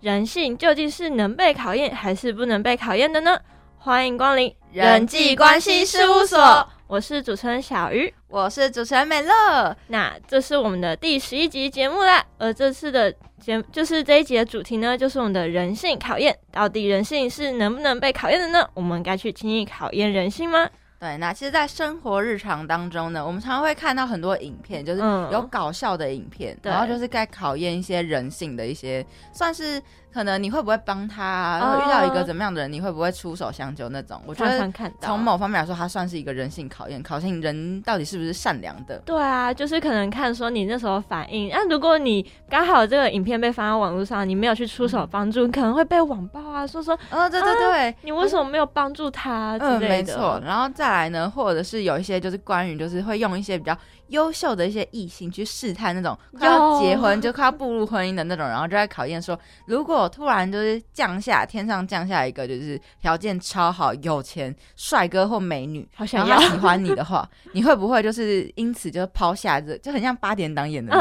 [0.00, 3.38] 人性究竟是能被考验还是不能被考验的呢？
[3.76, 9.76] 欢迎光临人际关系事务所，我是主持人小鱼，我是主持人美乐。
[9.88, 16.34] 那这是我们的第十一集节目啦，而这次的节就是这一集的主题呢，就是我们的人性考验。
[16.50, 18.66] 到底人性是能不能被考验的呢？
[18.72, 20.66] 我们该去轻易考验人性吗？
[21.00, 25.00] 对，那其实，在生活日常当中呢，我们常常会看到很多影片，就是
[25.32, 29.82] 有搞笑的影片，然后就是在考验一些人性的一些，算是。
[30.12, 31.58] 可能你会不会帮他？
[31.60, 34.20] 然后遇到一个怎么样的人，你会不会出手相救那种？
[34.26, 38.98] 我觉得从某方面来说，它算是一个人性考验，考验人到底是不是善良的。
[39.04, 41.48] 对啊，就是可能看说你那时候反应。
[41.50, 49.56] 那如果你刚好这个影片被发到网络上，你没有去出手帮助，可能会被网暴啊，说说，哦，对对对，你为什么没有帮助他？
[49.60, 50.40] 嗯，没错。
[50.44, 53.76] 然后再来呢，或者是有一些就是关于就是会用一些比较。
[54.10, 70.92] 优秀的一些异性去试探那种快要结婚就快要步入婚姻的那种，然后就在考验说，如果突然就是降下天上降下一个就是条件超好、有钱帅哥或美女，好想要喜欢你的话，你会不会就是因此就抛下这就很像八点档演的，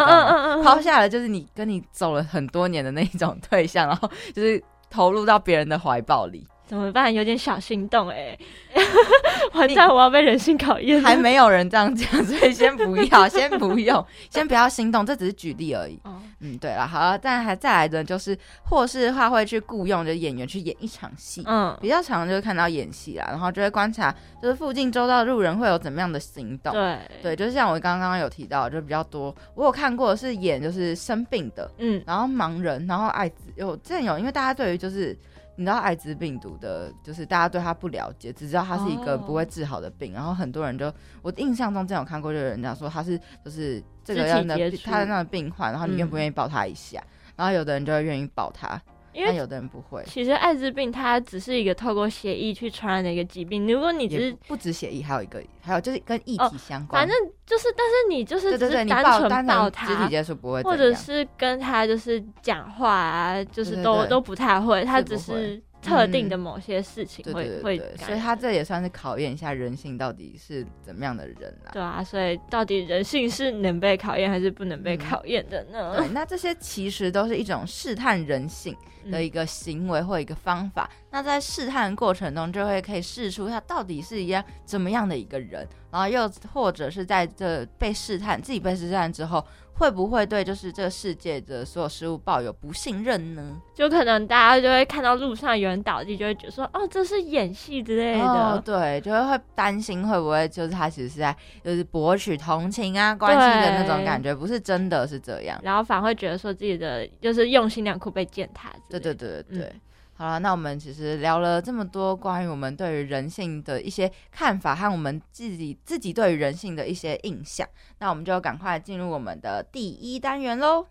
[0.64, 6.48] 抛下了就是你跟你走了很多年的那一种对象，然后就是投入到别人的怀抱里。
[6.70, 7.12] 怎么办？
[7.12, 8.38] 有点小心动哎！
[9.53, 11.02] 完蛋，我要被人性考验。
[11.02, 15.03] 还没有人这样讲，所以先不要， 先不用，先不要心动。
[15.03, 16.00] 这只是举例而已。
[16.42, 21.44] 嗯，对了，好，但还再来的就是，或是的话会去雇佣的演员去演一场戏。
[21.48, 26.72] 嗯，比较常就是看到演戏啦，然后就会观察，就是附近周遭路人会有怎么样的行动。
[26.72, 29.36] 对，对，就是像我刚刚有提到，就比较多。
[29.56, 35.17] 我有看过是演就是生病的，嗯，然后盲人，然后艾滋，有之前有，因为大家对于就是。
[35.60, 40.14] 你知道艾滋病毒的，就是大家对它不了解，只知道它是一个不会治好的病。
[40.14, 40.90] 然后很多人就，
[41.22, 47.04] 我印象中真有看过，就有人讲说他是就是这个样的他的那个病患，然后你愿不愿意抱他一下？
[47.36, 48.82] 然后有的人就会愿意抱他，
[49.20, 50.03] 因为有的人不会。
[50.06, 53.67] 其实艾滋病它只是一个透过血液去传染的一个疾病。
[53.67, 57.02] 如果你只是不止血液，还有一个还有就是跟液体相关。
[57.02, 65.61] 反正就是，但是你就是只是单纯抱他，肢体接触不会，或者是跟他就是讲话啊，就是都都不太会，他只是。
[65.82, 71.72] 特定的某些事情会会，所以他这也算是考验一下人性到底是怎么样的人啊？
[71.72, 75.95] 对啊，所以到底人性是能被考验还是不能被考验的呢？
[75.98, 78.76] 对，那这些其实都是一种试探人性
[79.10, 80.89] 的一个行为或一个方法。
[81.12, 89.44] 那在试探过程中，就会可以试出他到底是一样怎么样的一个人，然后又或者是在这被试探自己被试探之后。
[89.80, 93.58] 会不会对就是这个世界的所有事物抱有不信任呢？
[93.73, 98.62] 就可能大家就会看到路上有人倒地，就会觉得说哦，这是演戏之类的。
[98.66, 105.58] 对，就会会担心会不会就是他其实是在就是博取同情啊关心的那种感觉，不是真的是这样。
[105.64, 108.70] 然后反而会觉得说自己的就是用心良苦被践踏。
[108.89, 109.73] 对对对对对。
[110.20, 117.66] 好了，那我们其实聊了这么多关于我们对于人性的一些看法和我们自己自己对于人性的一些印象，
[118.00, 120.86] 那我们就赶快进入我们的第一单元喽。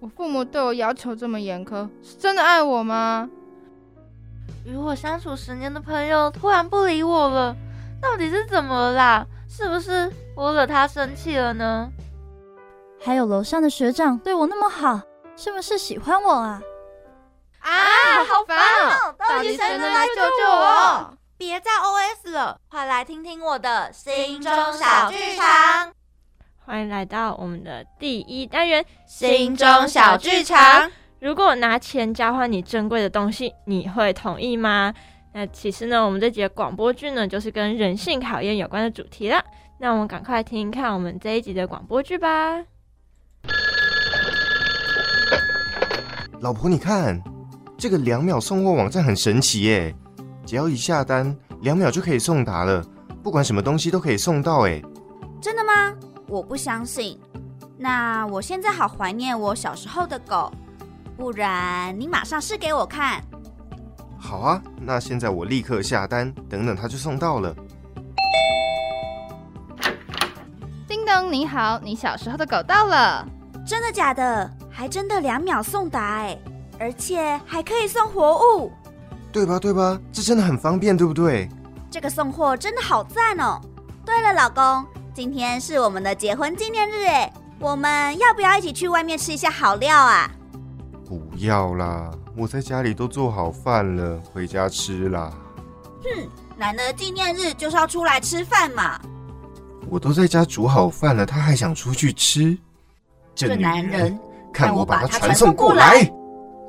[0.00, 3.28] 我父母对我要求这么严苛，是真的爱我吗？
[4.64, 7.54] 与我相处十年的朋友突然不理我了，
[8.00, 9.26] 到底是怎么了啦？
[9.46, 11.92] 是不是我惹他生气了呢？
[12.98, 15.02] 还有楼上的学长对我那么好，
[15.36, 16.62] 是不是喜欢我啊？
[17.62, 19.14] 啊，好烦哦！
[19.16, 21.16] 到底谁能来救救我？
[21.38, 25.92] 别再 OS 了，快来听听我的心中小剧场。
[26.64, 30.90] 欢迎来到我们的第一单元——心中小剧场。
[31.20, 34.92] 如果拿钱交换你珍贵的东西，你会同意吗？
[35.32, 39.42] 那其实呢，我们这节广播剧呢，就是跟人性考验有关的主题了。
[39.78, 42.64] 那我们赶快听看我们这一集的广播剧吧。
[46.40, 47.22] 老婆，你看。
[47.82, 49.92] 这个两秒送货网站很神奇耶，
[50.46, 52.80] 只要一下单，两秒就可以送达了，
[53.24, 54.80] 不管什么东西都可以送到哎。
[55.40, 55.92] 真的吗？
[56.28, 57.18] 我不相信。
[57.76, 60.52] 那我现在好怀念我小时候的狗，
[61.16, 63.20] 不然你马上试给我看。
[64.16, 67.52] 好啊，那现在我立刻下单，等等它就送到了。
[70.86, 73.26] 叮咚，你好，你小时候的狗到了。
[73.66, 74.48] 真的假的？
[74.70, 76.38] 还真的两秒送达哎。
[76.82, 78.72] 而且还可以送活物，
[79.30, 79.56] 对吧？
[79.56, 79.96] 对吧？
[80.12, 81.48] 这真的很方便，对不对？
[81.88, 83.60] 这个送货真的好赞哦！
[84.04, 84.84] 对了，老公，
[85.14, 90.28] 今天是我们的结婚纪念日，哎，我们要不要一起去外面吃一下好料啊？
[91.06, 95.32] 不要啦，我在家里都做好饭了，回家吃啦。
[96.02, 99.00] 哼，难得纪念日就是要出来吃饭嘛。
[99.88, 102.58] 我都在家煮好饭了，他还想出去吃？
[103.36, 104.18] 这男人，
[104.52, 106.12] 看我把他传送过来！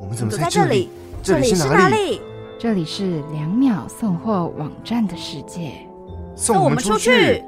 [0.04, 0.90] 我们怎么在这这里？
[1.24, 1.96] 这里是是哪里？
[1.96, 2.22] 里？
[2.60, 5.72] 这里是两秒送货网站的世界。
[6.36, 7.42] 送我们出去。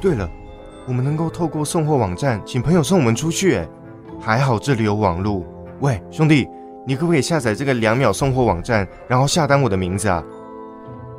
[0.00, 0.30] 对了，
[0.86, 3.68] 我们能够透过送货网站请朋友送我们出去，哎，
[4.20, 5.44] 还好这里有网路。
[5.80, 6.48] 喂，兄弟，
[6.86, 10.24] 你可不可以下载这个两秒送货网站，然后下单我的名字啊？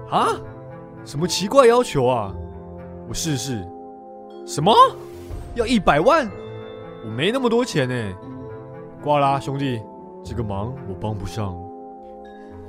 [0.09, 0.27] 啊？
[1.03, 2.33] 什么奇怪要求啊？
[3.09, 3.67] 我试试。
[4.45, 4.73] 什么？
[5.55, 6.25] 要一百万？
[7.03, 7.95] 我没那么多钱呢。
[9.03, 9.81] 挂啦，兄弟，
[10.23, 11.55] 这个忙我帮不上。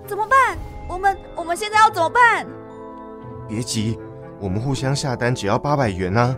[0.06, 0.56] 怎么办？
[0.88, 2.46] 我们我们现在要怎么办？
[3.46, 3.98] 别急，
[4.40, 6.36] 我们互相下单只要八百元啊。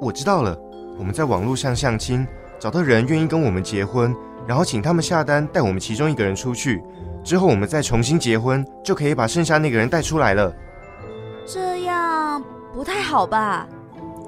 [0.00, 0.56] 我知道了，
[0.98, 2.26] 我们在网络上相亲，
[2.58, 4.14] 找到人愿意跟我们结婚，
[4.46, 6.82] 然后请他们下单带我们其中一个人出去，
[7.24, 10.54] 之后我们再重新结婚，就可以把剩下那个人带出来了。
[11.46, 12.42] 这样
[12.72, 13.66] 不太好吧？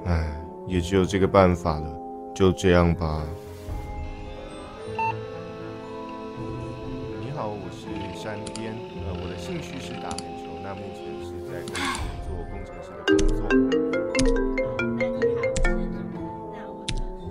[0.05, 0.27] 唉，
[0.67, 1.87] 也只有这个办法了，
[2.33, 3.21] 就这样吧。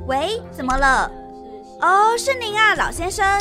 [0.09, 1.11] 喂，怎么了？
[1.83, 3.39] 哦，是您啊，老先生。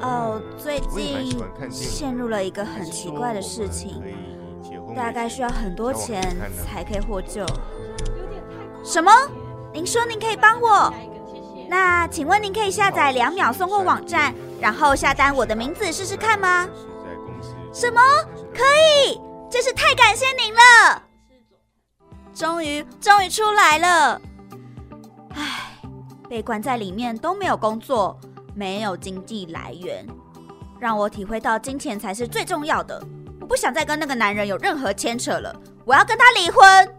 [0.00, 1.40] 哦，最近
[1.70, 4.02] 陷入了一个很奇怪的事情，
[4.96, 6.20] 大概需要很多钱
[6.66, 7.46] 才可以获救。
[8.84, 9.12] 什么？
[9.72, 10.92] 您说您可以帮我？
[11.68, 16.68] 那请问您可以下载两秒送货网站，然后下单我的名字试试看吗？
[17.72, 18.00] 什么？
[18.52, 18.64] 可
[19.06, 19.20] 以？
[19.48, 21.02] 真是太感谢您了！
[22.34, 24.20] 终于，终于出来了。
[26.28, 28.18] 唉，被关在里面都没有工作，
[28.54, 30.06] 没有经济来源，
[30.78, 33.02] 让我体会到金钱才是最重要的。
[33.40, 35.54] 我不想再跟那个男人有任何牵扯了，
[35.86, 36.94] 我要跟他离婚。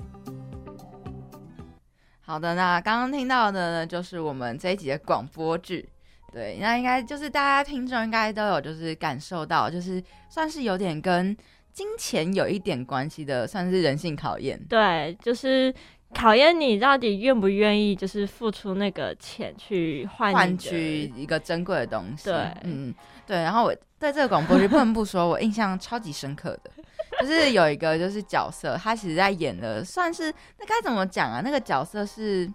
[2.22, 5.88] 好的，那刚刚听到的呢，就是我们这一集的广播剧。
[6.32, 11.36] 对，那应该就是大家听众应该都有就是感受到，就是算是有点跟
[11.74, 14.60] 金钱有一点关系的，算是人性考验。
[14.70, 15.74] 对，就是
[16.14, 22.26] 考验你到底愿不愿意，就是付出那个钱去换换取一个珍贵的东西。
[22.26, 22.94] 对嗯，
[23.26, 23.38] 对。
[23.38, 26.72] 然后我在这个广播剧不能不说，我印象超级深刻的，
[27.22, 31.42] 就是有一个就是角色，他其实在演的算是那该怎么讲啊？
[31.44, 32.52] 那个角色是。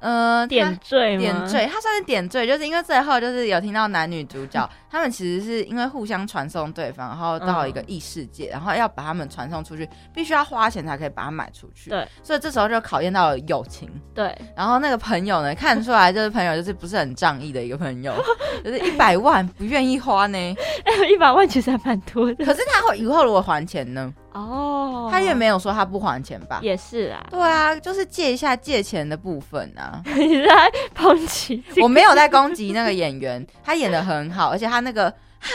[0.00, 1.20] 呃，他点缀吗？
[1.20, 11.90] 点缀，它算是点缀，就是因为最后就是有听到男女主角 他们其实是因为互相传送对方，然后到一个异世界，然后要把他们传送出去，必须要花钱才可以把它买出去。
[11.90, 13.90] 对，所以这时候就考验到了友情。
[14.14, 18.14] 对，然后那个朋友呢，看出来就是朋友就是不是很仗义的一个朋友，
[18.64, 20.38] 就是一百万不愿意花呢。
[21.10, 22.44] 一百万其实还蛮多的。
[22.44, 24.12] 可是他会以后如果还钱呢？
[24.38, 26.60] 哦，他也没有说他不还钱吧？
[26.62, 27.26] 也是啊。
[27.30, 30.02] 对啊，就是借一下借钱的部分啊。
[30.04, 31.62] 你在抨击？
[31.82, 35.50] 我没有在攻击那个演员，他演的很好，而且他那个哈，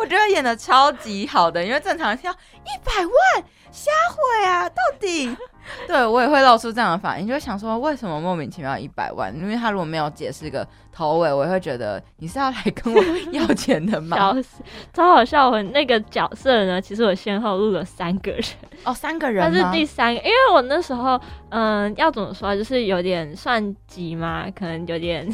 [0.00, 5.36] 我觉得演的超级好的，因为正常人听到一百万瞎会啊，到底。
[5.86, 9.34] 对我也会露出这样的反应，就会想说为什么莫名其妙一百万？
[9.36, 14.16] 因为他如果没有解释个头尾，我也会觉得你是要来跟我要钱的吗？
[14.18, 14.62] 笑死，
[14.92, 15.50] 超好笑！
[15.50, 18.42] 我那个角色呢，其实我先后录了三个人，
[18.84, 21.20] 哦，三个人他是第三个，因为我那时候
[21.50, 25.26] 嗯，要怎么说，就是有点算急嘛，可能有点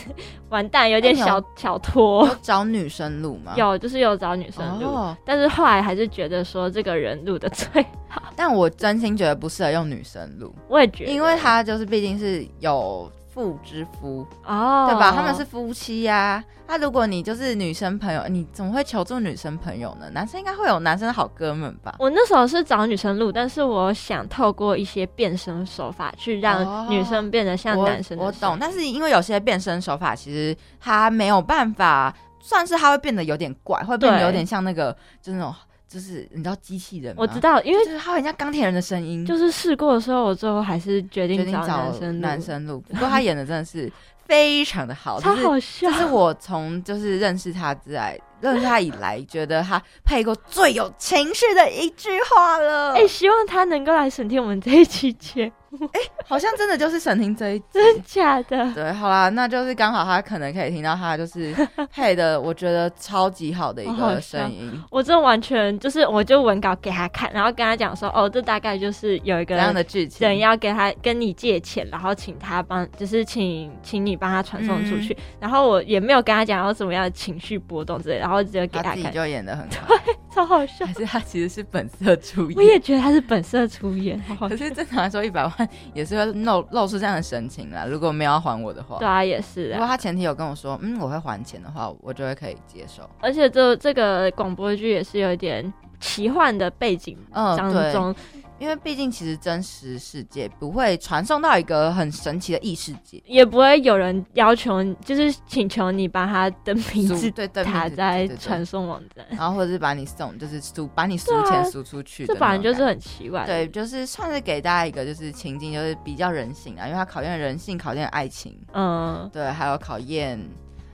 [0.50, 2.26] 完蛋，有点小小拖。
[2.26, 3.52] 有找女生录吗？
[3.56, 8.22] 有，就是有找女生录，但是后来还是觉得说这个人录的最好。
[8.36, 10.17] 但我真心觉得不适合用女生。
[10.38, 15.12] 路，我也觉得，因为他就是毕竟是有妇之夫哦，对吧？
[15.12, 16.42] 他们是夫妻呀。
[16.70, 20.10] 那如果你就是女生朋友，你怎么会求助女生朋友呢？
[20.12, 21.94] 男生应该会有男生的好哥们吧？
[21.98, 28.18] 我那时候是找女生录，但是我想透过一些变身手法去让女生变得像男生。
[28.18, 35.54] 我懂，但是因为有些变身手法其实他没有办法，算是他会变得有点怪，会变得有点像那个就是那种。
[35.88, 39.24] 就是你知道机器人，我知道，因为就是他很像钢铁人的声音。
[39.24, 42.80] 就是试过的时候，我最后还是决定找男生男生录。
[42.80, 43.90] 不过他演的真的是
[44.26, 45.90] 非常的好， 超好笑。
[45.90, 52.92] 就是我从就是认识他之来，认识他以来，觉得他配过最有情绪的一句话了。
[52.92, 55.50] 哎，希望他能够来审听我们这一期节
[55.92, 58.72] 哎，好像真的就是沈婷这一，真假的？
[58.72, 61.54] 对，好啦，那就是刚好他可能可以听到他就是
[61.92, 64.82] 配的，我觉得超级好的一个声音。
[64.90, 75.16] 我真完全就是，我就文稿给他看，然后跟他讲说，哦，这大概就是有一个这样的剧情，人要给他跟你借钱，然后请他帮，就是请请你帮他传送出去。
[75.38, 80.86] 然后我也没有跟他讲要什么样的情绪波动之类，然后直接给他看，就演的很好， 对，超超好笑。
[80.86, 82.56] 还是他其实是本色出演？
[82.56, 84.20] 我也觉得他是本色出演。
[84.38, 85.57] 可是正常来说，一百万
[85.94, 87.84] 也是会露露出这样的神情啦。
[87.86, 89.70] 如果没有要还我的话，对啊，也是。
[89.70, 93.08] 如果他前提有跟我说，嗯，我会还钱的话，我就会可以接受。
[93.20, 98.14] 而且这这个广播剧也是有一点奇幻的背景当中。
[98.58, 113.46] 因为毕竟，其实真实世界不会传送到一个很神奇的异世界，也不会有人要求，就是请求你把他的名字对卡在传送网站，然后或者是把你送，就是输把你输钱输出去，这反正就是很奇怪。
[113.46, 120.38] 对，就是算是给大家一个就是情境，就是比较人性啊，因为它考验人性，考验爱情，嗯，对，还有考验，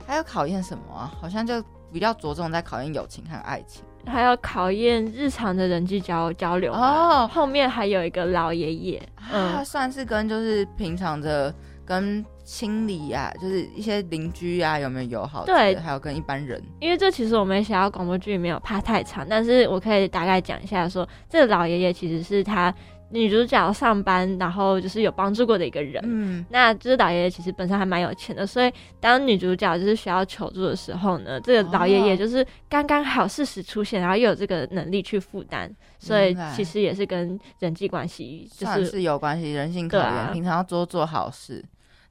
[0.05, 1.11] 还有考验什么啊？
[1.19, 3.83] 好像就比较着重在考验友情和爱情。
[4.05, 7.29] 还要考验日常的人际交交流哦。
[7.31, 11.53] 后面还有一个老爷爷，他算是跟就是平常的
[11.85, 15.45] 跟清理啊，就是一些邻居啊有没有友好？
[15.45, 16.61] 对，还有跟一般人。
[16.79, 22.73] 因为这其实我们想要广播剧没有怕太长，但是我可以大概讲一下，说这个老爷爷其实是他。
[23.09, 26.03] 女主角上班，然后就是有帮助过的一个人。
[26.05, 35.69] 嗯，那就是老爷爷其实本身还蛮有钱的，所以当女主角就是需要求助的时候呢，这个老爷爷就是刚刚好适时出现，然后又有这个能力去负担，
[35.99, 41.63] 所以其实也是跟人际关系就是有关系，人性可怜，平常要多做好事。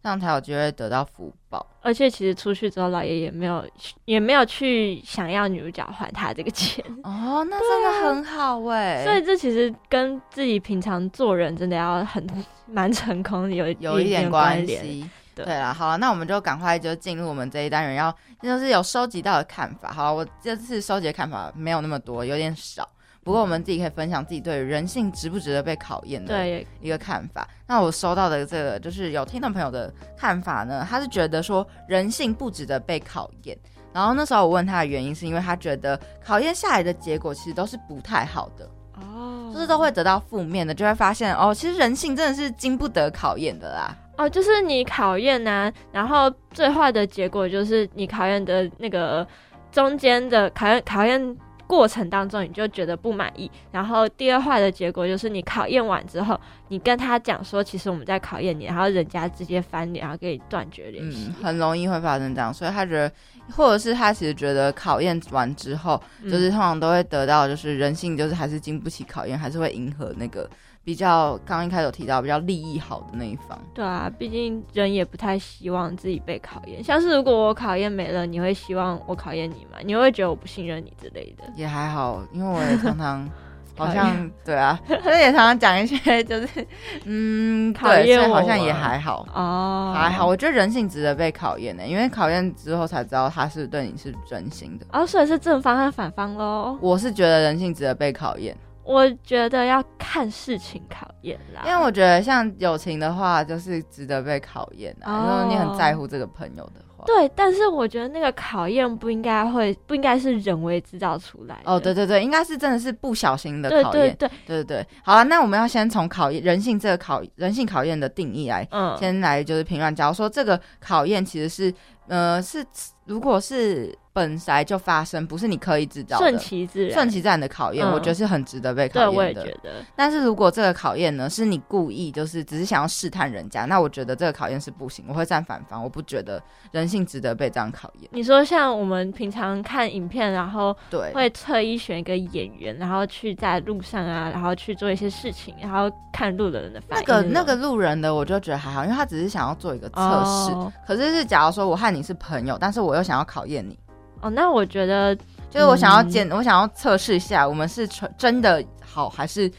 [0.04, 3.64] 这样才有机会得到福报，而且其实出去之后，老爷爷没有
[4.04, 9.02] 也没有去想要女主角还他这个钱 哦，那真的很好哎。
[9.02, 12.22] 所以这其实跟自己平常做人真的要很
[12.68, 15.08] 蛮成功，有有一点关系。
[15.34, 19.90] 对了，好了，那我们就赶快就进入我们这一单元，要就是有收集到的看法。
[19.90, 22.86] 好，我这次收集的看法没有那么多，有点少。
[23.24, 26.46] 不过我们自己可以分享自己对人性值不值得被考验的
[26.80, 27.48] 一个看法。
[27.66, 33.56] 那我收到的这个就是有听众朋友的看法呢，他是觉得说人性不值得被考验。
[33.94, 38.68] 然后那时候我问他的原因，是因为他觉得考验下来的结果其实都是不太好的
[39.00, 43.96] 哦，就是都会得到负面的，就会发现哦，其实人性真的是经不得考验的啦。
[44.18, 49.26] 哦，就是你考验呢，然后最坏的结果就是你考验的那个
[49.72, 51.36] 中间的考验考验。
[51.74, 56.38] 过程当中你就觉得不满意，然后第二坏的结果就是你考验完之后，
[56.68, 62.54] 你跟他讲说，其实我们在考验你，然后人家直接翻脸，然后跟你断绝联系，很容易会发生这样。
[62.54, 63.10] 所以他觉得，
[63.56, 70.48] 或者是他其实觉得考验完之后，就是通常都会得到，就是人性就是还是经不起考验，还是会迎合那个。
[70.84, 76.84] 比较刚一开始有提到比较利益好的那一方，对啊，毕竟人也不太希望自己被考验。
[76.84, 79.78] 像是如果我考验没了，你会希望我考验你吗？
[79.82, 81.44] 你会觉得我不信任你之类的？
[81.56, 83.26] 也还好，因为我也常常
[83.76, 86.66] 好像对啊， 他也常常讲一些就是
[87.06, 90.26] 嗯，考验好像也还好哦，还好。
[90.26, 94.84] 我觉得人性值得被考验的，因为考验之后才知道他是对你是真心的。
[94.92, 96.76] 哦，所以是正方和反方喽。
[96.80, 98.54] 我是觉得人性值得被考验。
[98.84, 105.06] 我觉得要看事情考验啦，因为我觉得像友情的话，就是值得被考验的。
[105.06, 107.26] 如果你很在乎这个朋友的话，对。
[107.34, 111.60] 但是我觉得那个考验不应该会，不应该是人为制造出来。
[111.64, 113.90] 哦，对对对，应该是真的是不小心的考验。
[113.90, 114.86] 对对对对对。
[115.02, 119.94] 好了，那我们要先从考验人性这个考人性考验的定义来，嗯，先来就是评论。
[119.94, 121.74] 假如说这个考验其实是，
[122.08, 122.62] 呃，是
[123.06, 123.96] 如果是。
[124.14, 129.10] 本来就发生，不是你刻意制造的，顺其自然，顺其自然的考验，我觉得是很值得被考验的。
[129.10, 129.84] 对，我也觉得。
[129.96, 136.40] 但是如果这个考验呢，是你故意，就是只是想要试探人家，那我觉得这个考验是不行，我会站反方，我不觉得
[136.70, 138.08] 人性值得被这样考验。
[138.12, 147.04] 你说像我们平常看影片，然后对，会特意选一个演员，然后去在路上啊，然后去做一些事情，然后看路人的反应。
[147.08, 150.72] 那个那个路人的，我就觉得还好，因为他只是想要做一个测试。
[150.86, 153.76] 可是是假如说我和你是朋友，但是我又想要考验你。
[154.24, 155.14] 哦，那我觉得
[155.50, 159.50] 就是我想要检，我想要测试一下，我们是纯真的好还是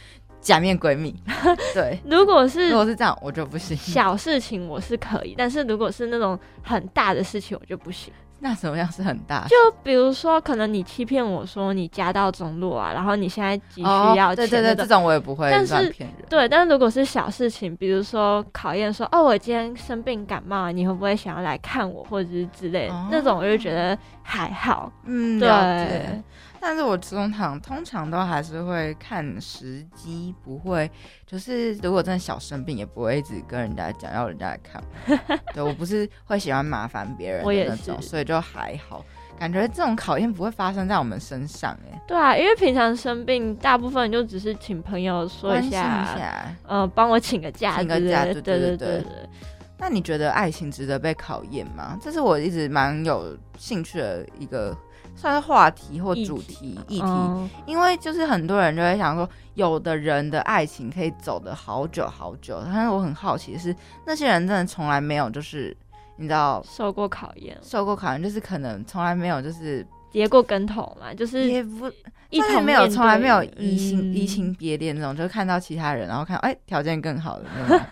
[0.42, 1.16] 假面闺蜜？
[1.72, 3.78] 对，如果是如果是这样，我就不行。
[3.78, 8.12] 小事情我是可以，但是如果是那种很大的事情，我就不行。
[8.40, 9.48] 那什么样是很大？
[9.48, 15.94] 就比如说，可能你欺骗我说你家道中落啊，然后你现在急需要钱，对对对，这种我也不会但是
[16.30, 24.92] 对，但是如果是小事情，比如说考验说，哦，我今天生病感冒，你会不会想要来看我，或者是之类那种，我就觉得还好。
[25.06, 26.22] 嗯，对。
[26.68, 30.90] 但是我通常通常都还是会看时机，不会
[31.28, 34.84] 就是如果真的小生病，也不会一直跟人家讲要人家来看。
[35.54, 39.06] 对我不是会喜欢麻烦别人的那种，所以就还好。
[39.38, 42.02] 感觉这种考验不会发生在我们身上，哎。
[42.08, 49.04] 对啊，因为平常生病，大部分就只是请朋友说一下，呃，帮我请个假，请个假，对对对对。
[49.78, 51.96] 那你觉得爱情值得被考验吗？
[52.02, 54.76] 这是我一直蛮有兴趣的一个
[55.16, 65.76] 算是话题或主题议题，因为就是很多人就会想说，有的人的爱情可以走的好久好久，但是我很好奇的是，那些人真的从来没有就是
[66.18, 71.92] 你知道受过考验，受过考验，就是可能从来没有就是跌过跟头嘛，就是也不。
[72.32, 77.88] 就是没有，从来没有移情移情别恋那种，就看到其他人，然后看哎条件更好的那种，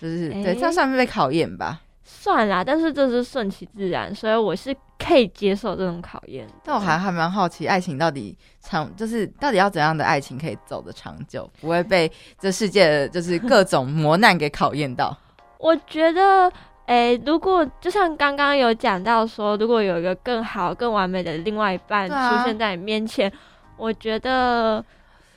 [0.00, 1.80] 就是 对，这算是被考验吧？
[2.24, 6.48] 算啦，但是这是顺其自然，所以我是可以接受这种考验。
[6.64, 15.14] 但我还还蛮好奇，爱情到底长，就是到底要怎样的爱情可以走得长久，不会被这世界就是 各种磨难给考验到？
[15.58, 16.50] 我觉得，
[16.86, 23.30] 哎，如果就像刚刚有讲到说，如果有一个更好、更完美的另外一半出现在你面前。
[23.76, 24.82] 我觉得，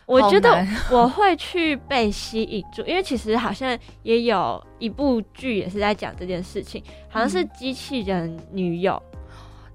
[0.08, 9.02] 我觉得我会去被吸引住，因为其实好像也有一部剧也是在讲这件事情，好像是机器人女友。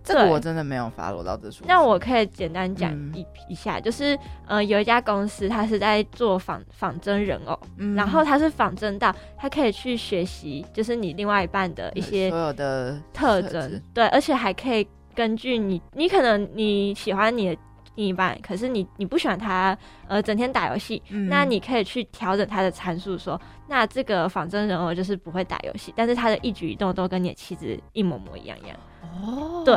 [0.02, 1.62] 这个我真的没有发落到这处。
[1.68, 7.56] 那我可以简单讲一一下，就是呃，有一家公司，它是在做仿仿真人偶，
[7.94, 17.56] 然后它是仿真到它可以去学习，就是你另外一半的一些所有的特征，对，而且还可以根据你，你可能你喜欢你的。
[17.94, 19.76] 另一半，可是你你不喜欢他，
[20.08, 28.76] 呃，整天打游戏，那你可以去调整他的参数，说，那这个仿真人偶就是不会打游戏，但是他的一举一动都跟你的妻子一模模一样一样。
[29.02, 29.74] 哦，对，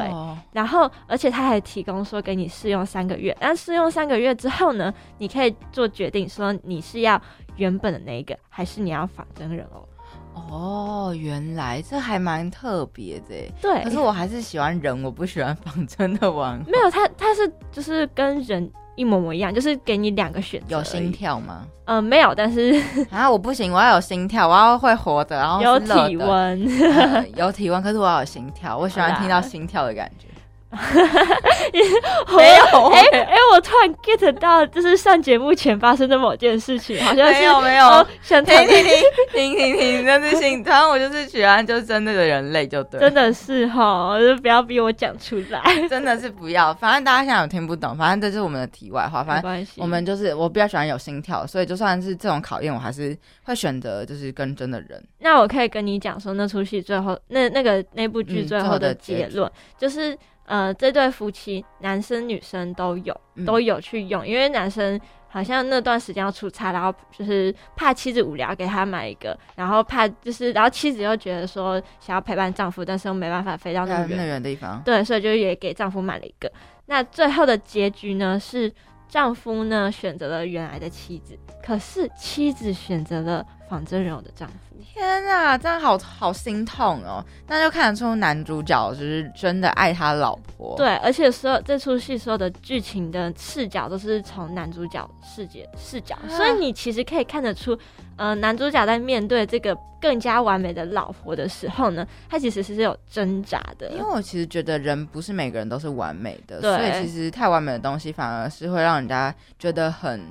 [0.54, 7.22] 然后而且他还提供说给你试用三个月，但试用三个月之后呢，你可以做决定，说你是要
[7.58, 9.88] 原本的那一个，还是你要仿真人偶。
[10.36, 13.36] 哦，原来这还蛮特别的。
[13.62, 16.58] 对，可是我还是喜欢人，我不喜欢仿真的玩。
[16.68, 20.78] 没有，它它是就是跟人一模模一样，就是给你两个选择。
[20.78, 21.66] 有心跳吗？
[21.86, 22.74] 嗯，没有，但是
[23.10, 26.68] 啊，我不行，我要有心跳，我要会活的，然后有体温，
[27.38, 30.28] 有体温，可是我要有心跳，我喜欢听到心跳的感觉。
[32.36, 38.94] 没有哎哎，我突然 get 到，就是上节目前发生的某件事情，好像是没有没有，想听听听
[39.32, 40.90] 听听听，真是心疼。
[40.90, 46.74] 我就是喜欢，就是真的的人类，就对，真的是哈，就不要逼我讲出来， 真的是不要。
[46.74, 49.24] 反正大家现在有听不懂，反正这是我们的题外话。
[49.24, 55.02] 反正我们就是我比较喜欢有心跳，所以就算是这种考验，我还是会选择就是跟真的人。
[55.20, 60.18] 那我可以跟你讲说，那出戏最后那那个那部剧最后的结论就是。
[60.46, 76.52] 呃，这对夫妻，男生女生都有，都有去用，因为男生好像那段时间要出差，然后就是怕妻子无聊，给他买一个，然后怕就是，然后妻子又觉得说想要陪伴丈夫，但是又没办法飞到那么远的地方，对，所以就也给丈夫买了一个。
[76.86, 78.72] 那最后的结局呢，是
[79.08, 84.56] 丈夫呢选择了原来的妻子，可是妻子选择了仿真人偶的丈夫。
[84.82, 87.24] 天呐，这样好好心痛哦！
[87.48, 90.76] 那就看得出男主角就是真的爱他老婆。
[90.78, 97.78] 对，而且所有这出戏所有的剧情的视角都是从男主角视角视角，所以你其实可以看得出，
[98.18, 103.90] 呃，男主角在面对这个更加完美的老婆的时候呢，他其实是有挣扎的。
[103.92, 110.22] 因为我其实觉得人不是每个人都是完美的，所以其实太完美的东西反而是会让人家觉得很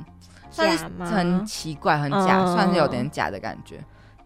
[0.50, 0.64] 假
[1.00, 3.78] 很奇怪、很假，算是有点假的感觉。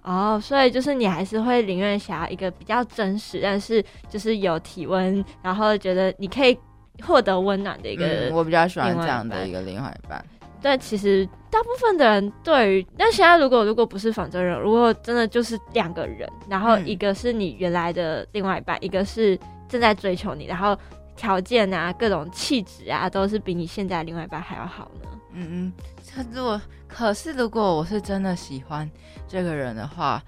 [0.02, 6.58] 哦，所以就是你还是会宁愿想要一个比较真实，但是就是有体温，然后觉得你可以
[7.02, 8.30] 获得温暖的一个。
[8.32, 10.24] 我比较喜欢这样的一个另外一半。
[10.61, 20.76] 但其实大部分的人对于，那现在如果如果不是仿真人，如果真的就是两个人，然后一个是你原来的另外一半，一个是正在追求你，然后
[21.14, 25.08] 条件啊、各种气质啊，都是比你现在另外一半还要好呢。
[25.38, 25.72] 嗯嗯，
[26.14, 28.88] 他如果可是如果我是真的喜欢。
[29.31, 30.22] 这个人的话，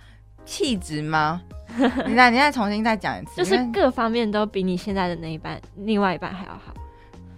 [0.44, 1.40] 气质吗？
[2.06, 6.74] 你再你再重新再讲一次，就是各方面都比你现在的那一半、另外一半还要好。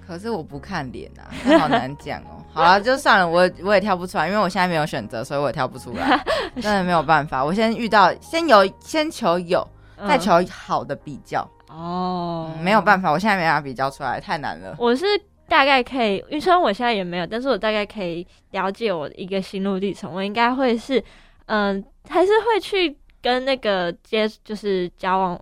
[0.04, 1.30] 可是我不看脸啊，
[1.60, 2.42] 好难讲哦。
[2.52, 6.20] 好了，就算了，我我也挑不出来，因为我现在没有选择，所以我也挑不出来，
[6.60, 7.44] 真的没有办法。
[7.44, 9.64] 我先遇到，先有，先求有，
[10.08, 11.48] 再求好的比较。
[11.68, 14.74] 哦，没有办法，我现在没办法比较出来，太难了。
[14.80, 15.04] 我是。
[15.52, 20.10] 大概可以，因为虽然我现在也没有，但是我大概可以了解我一个心路历程。
[20.10, 21.04] 我应该会是，
[21.44, 25.38] 嗯，还是会去跟那个接，就是交往，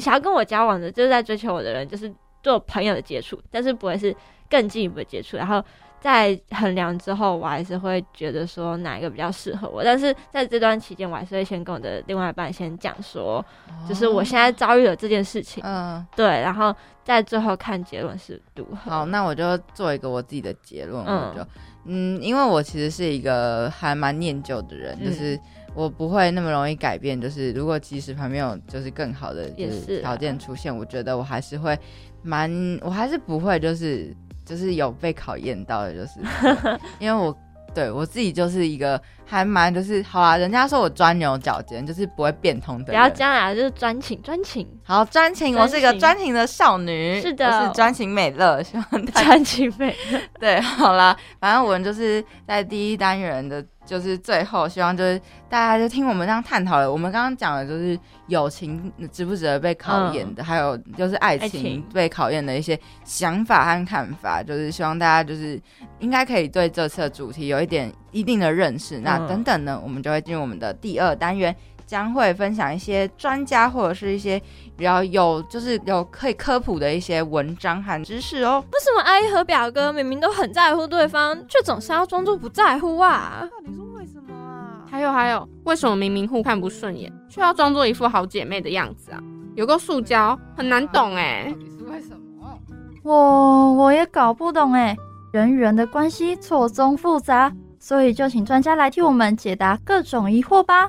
[0.00, 2.08] 想要跟我交往的，就是在追求我的人，就是
[2.40, 4.14] 做朋友的接触，但是不会是
[4.48, 5.36] 更进一步的接触。
[5.36, 5.60] 然后
[6.00, 9.82] 在衡量之后，我还是会觉得说哪一个比较适合我。
[9.82, 13.44] 但是在这段期间，我还是会先跟我的另外一半先讲说，
[13.88, 18.90] 就是我现在遭遇了这件事情，嗯，对，然后在最后看结论是如何。
[18.90, 21.44] 好，那我就做一个我自己的结论，我就，
[21.86, 25.36] 嗯，因为我其实是一个还蛮念旧的人，就是
[25.74, 27.20] 我不会那么容易改变。
[27.20, 31.76] 就是如果即使旁边有就是更好的就是条件出现，我觉得我还是会
[32.22, 34.14] 蛮，我还是不会就是。
[34.48, 36.20] 就是有被考验到的，就是
[36.98, 37.36] 因为我
[37.74, 42.86] 对我自己就是一个还蛮就是好啊，人家说我钻牛角尖，就是不会变通的。
[42.86, 44.66] 不要样啊，就是专情专情。
[44.82, 50.20] 好，专情，我是一个专情的少女，是的，我是专情美乐，希望专情美乐。
[50.40, 53.64] 对，好啦，反正我们就是在第一单元的。
[53.88, 56.92] 就是最后，希望就是大家就听我们这样探讨了。
[56.92, 64.42] 我们刚刚讲的就是友情值不值得被考验的，还有就是爱情被考验的一些想法和看法。
[64.42, 65.58] 就是希望大家就是
[66.00, 69.00] 应该可以对这次的主题有一点一定的认识。
[69.00, 71.56] 那等等呢，我们就会进入我们的第二单元，
[71.88, 74.38] 将会分享一些专家或者是一些
[74.76, 78.62] 比较有就是有可以科普的一些文章和知识哦。
[78.70, 83.48] 为什么阿姨和表哥明明都很在乎对方，却总是要装作不在乎啊？
[83.50, 89.18] 到底是为什么啊还有还有，为什么明明互看不顺眼，却要装作一副好姐妹的样子啊？
[89.54, 92.58] 有个塑胶很难懂哎，到底是为什么？
[93.02, 94.94] 我我也搞不懂哎，
[95.32, 100.86] 人与人的关系错综复杂，所以就请专家来替我们解答各种疑惑吧。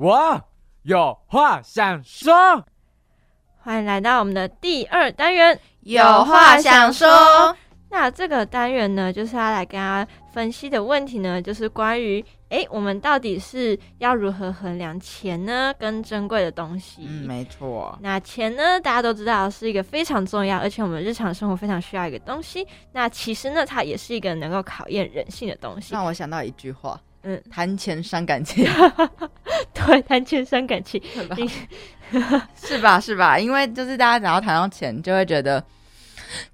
[0.00, 0.42] 我
[0.84, 2.64] 有话想说，
[3.58, 7.54] 欢迎来到我们的第二单元，有话想说。
[7.90, 17.02] 那这个单元呢，就是要来跟大家分析的问题呢，就是关于，哎，我们到底是要如何衡量钱呢，跟珍贵的东西？
[17.06, 17.94] 嗯，没错。
[18.00, 22.66] 那钱呢，大家都知道是一个非常重要，而且我们日常生活非常需要一个东西。
[22.92, 25.92] 那其实呢，它也是一个能够考验人性的东西。
[25.92, 28.64] 让我想到一句话，嗯，谈钱伤感情。
[29.74, 31.00] 对，谈钱伤感情，
[32.56, 32.98] 是吧？
[33.00, 33.38] 是吧？
[33.38, 35.64] 因为就是大家只要谈到钱，就会觉得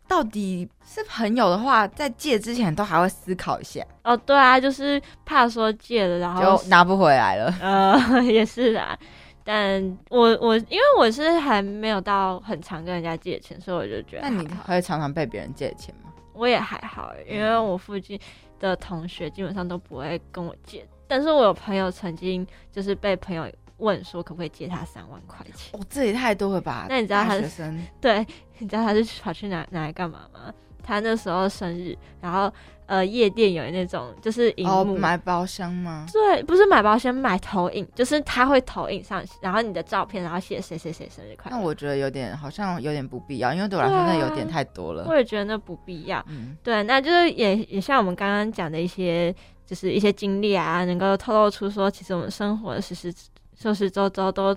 [0.07, 0.69] 到底。
[0.89, 3.85] 是朋友的话，在借之前都还会思考一下。
[4.03, 7.55] 哦，对啊，就是怕说借了，然后就拿不回来了。
[7.61, 8.99] 呃，也是啊。
[9.45, 14.23] 但我我因为我是还没有到很常跟人家借钱，所以我就觉得。
[14.23, 16.11] 那你会常常被别人借钱吗？
[16.37, 18.21] 我也还好，因为我附近
[18.61, 20.87] 的同学基本上都不会跟我借。
[21.09, 25.79] 但是我有朋友曾经就是被朋友问说可不可以借他三万块钱。
[25.79, 26.87] 哦，这也太多了吧？
[26.89, 28.27] 那你知道他是对，
[28.59, 30.53] 你知道他是跑去哪拿来干嘛吗？
[30.83, 32.53] 他那时候生日，然后
[32.87, 36.07] 呃，夜店有那种就是哦，买包厢吗？
[36.13, 41.57] 对，不是买包厢，买投影，就是他会投影上，然后你的照片，然后写谁谁谁生日快乐。
[41.57, 45.05] 那我觉得有点好像有点不必要，因为对我来说那有点太多了。
[45.09, 46.25] 我也觉得那不必要。
[46.29, 49.35] 嗯，对，那就是也也像我们刚刚讲的一些，
[49.67, 53.13] 就是一些经历啊，能够透露出说，其实我们生活的实实
[53.57, 54.57] 实实周周都。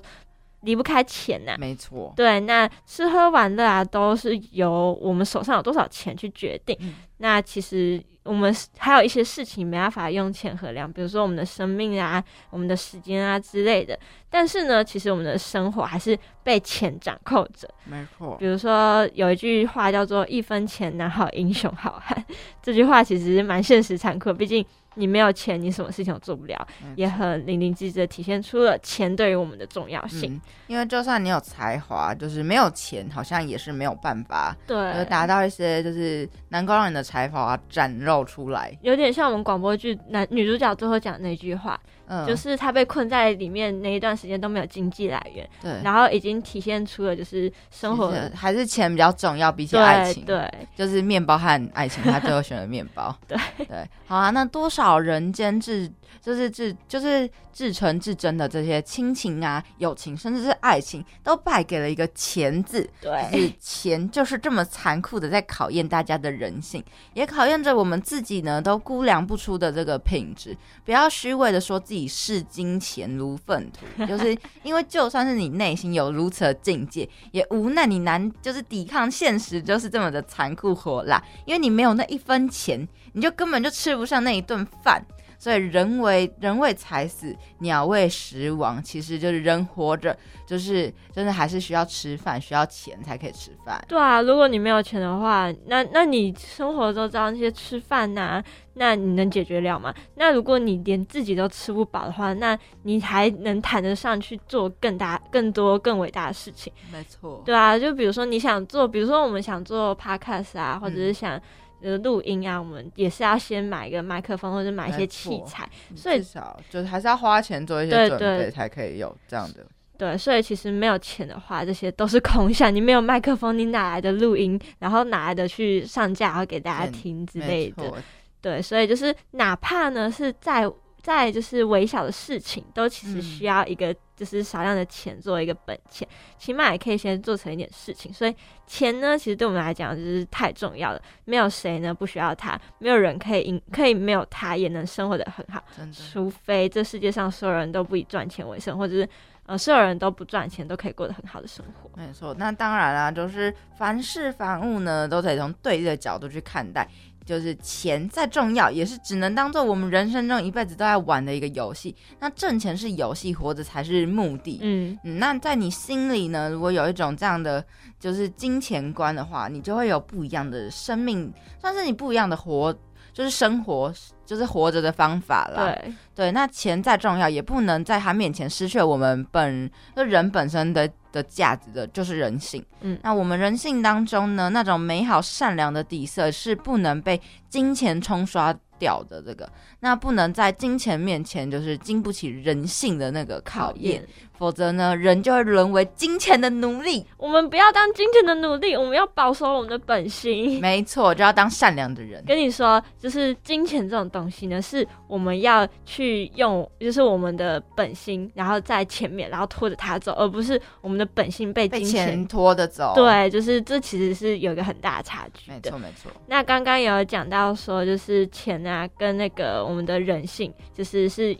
[0.64, 2.12] 离不开钱呐，没错。
[2.18, 6.78] 对，那吃喝玩乐啊，都是由我们手上有多少钱去决定。
[7.20, 13.98] 那其实我们还有一些事情没办法用钱衡量，比如说我们的生命啊、我们的时间啊之类的。
[14.30, 17.68] 但是呢，其实我们的生活还是被钱掌控着。
[17.86, 18.36] 没错。
[18.38, 22.24] 比如说有一句话叫做“一分钱难好英雄好汉”，
[22.62, 24.66] 这句话其实蛮现实残酷，毕竟。
[24.96, 30.40] 你没有钱，你什么事情都做不了，也很淋漓尽致的体现出了钱对于我们的重要性。
[30.68, 38.78] 因为就算你有才华，就是没有钱，好像也是没有办法，对，达到一些就是能够让你的才华展露出来。
[38.82, 41.80] 有点像我们广播剧男女主角最后讲那句话。
[42.28, 53.38] 就是他被困在里面那一段时间都没有经济来源，对，然后已经体现出了就是生活还是钱比较重要，比起爱情，对，就是面包和爱情，他最后选了面包， 对。
[53.58, 55.90] 对，好啊，那多少人间至
[56.22, 62.90] 就是至就是至纯至真的这些亲情啊、友情，甚至是爱情，都败给了一个钱字。
[63.00, 70.58] 对，是钱就是这么残酷的在考验大家的人性，也考验着我们自己呢，都估量不出的这个品质。
[70.84, 81.24] 不要虚伪的说自己视金钱如粪土，就是因为就算是你内心有如此的境界，也无奈你难就是抵抗现实，就是这么的残酷火辣。
[81.46, 85.04] 因为你没有那一分钱，你就根本就吃不上那一顿饭。
[85.40, 93.82] 所以人为人为财死，鸟为食亡，其实就是人活着，就是真的还是需要吃饭，需要钱才可以吃饭。
[93.88, 99.96] 对啊，如果你没有钱的话，那那你生活中道那些吃饭呐，那你能解决了吗？
[100.16, 106.74] 那如果你连自己都吃不饱的话，那你还能谈得上去做更大、更多、更伟大的事情？
[106.92, 111.42] 没错，对啊，就比如说你想做，比如说我们想做 podcast 啊，或者是想。
[111.82, 119.66] 呃，录音啊，我们也是要先买一个麦克风或者买一些器材，所以至少就是还是要花钱做一些准备才可以有这样的。
[119.98, 122.74] 对，所以其实没有钱的话，这些都是空想。
[122.74, 124.60] 你没有麦克风，你哪来的录音？
[124.80, 127.94] 然后哪来的去上架，然后给大家听之类的？
[128.42, 130.70] 对，所以就是哪怕呢是在。
[131.02, 136.06] 在就是微小的事情，都其实需要一个就是少量的钱做一个本钱，
[136.38, 138.12] 起码也可以先做成一点事情。
[138.12, 138.36] 所以
[138.68, 141.02] 钱呢，其实对我们来讲就是太重要了。
[141.24, 145.64] 没有谁呢不需要它，没有人可以因可以没有它也能生活的很好。
[145.94, 149.08] 除非这世界上所有人都不以赚钱为生，或者是
[149.46, 151.90] 呃所有人都不赚钱都可以过得很好的生活。
[151.96, 156.86] 没错，那当然啦，就是凡事凡物呢，都得从对立的角度去看待。
[157.30, 161.96] 就是钱再重要，也是只能当做我们人生中一辈子都在玩的一个游戏。
[162.20, 164.58] 那挣钱是游戏，活着才是目的。
[164.64, 166.50] 嗯嗯，那在你心里呢？
[166.50, 167.64] 如果有一种这样的
[168.00, 172.76] 就是金钱观的话，你就会有不一样的生命，算是你不一样的活，
[173.14, 173.94] 就是生活。
[174.30, 175.74] 就是活着的方法了。
[175.74, 182.62] 对对，那钱再重要，也不能在他面前失去我们本就人本身的的价值的，就是人性。
[182.82, 189.22] 嗯，那我们人性当中呢，那种美好善良的底色是不能被金钱冲刷掉的。
[189.22, 194.06] 这个，那不能在金钱面前就是经不起人性的那个考验。
[194.40, 197.06] 否则呢，人就会沦为金钱的奴隶。
[197.18, 200.62] 我们不要当金钱的奴隶，我们要保守我们的本心。
[200.62, 202.24] 没错，就要当善良的人。
[202.26, 212.94] 跟你说，就是金钱这种东西呢，是我们要去用，就是我们的本心，然后在前面，然后拖着他走，而不是我们的本性被金钱拖着走。
[212.96, 215.52] 对，就是这其实是有一个很大的差距。
[215.52, 216.12] 没错，没错。
[216.28, 221.36] 那刚刚有讲到说，就是钱啊，跟那个我们的人性，就是是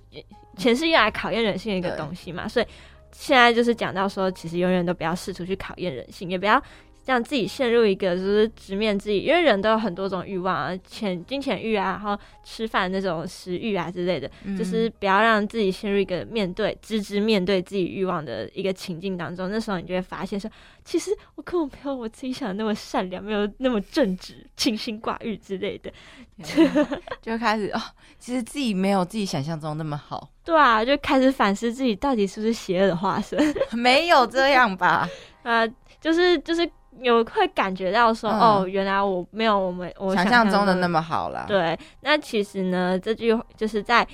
[0.58, 2.66] 钱是用来考验人性的一个东西嘛，所以。
[3.12, 6.62] 现在就是讲到说，其实永远都不要试图去考验人性，也不要
[7.10, 19.50] 让自己陷入一个就是直面自己，因为人都有很多种欲望啊，钱、金钱欲啊，然后吃饭那种食欲啊之类的，就是不要让自己陷入一个面对、直直面对自己欲望的一个情境当中。
[19.50, 20.48] 那时候你就会发现说，
[20.86, 25.92] 其实我根本没有我自己想的那么善良，没有那么正直、清心寡欲之类的，
[27.24, 27.82] 就开始哦，
[28.20, 30.30] 其实自己没有自己想象中那么好。
[30.46, 33.40] 对啊，就开始反思自己到底是不是邪恶的化身？
[33.74, 35.10] 没有这样吧？
[35.42, 35.66] 啊，
[36.00, 36.70] 就是就是
[37.02, 41.46] 有会感觉到说，哦，原来我没有我们我想象中的那么好了。
[41.48, 44.08] 对，那其实呢，这句就是在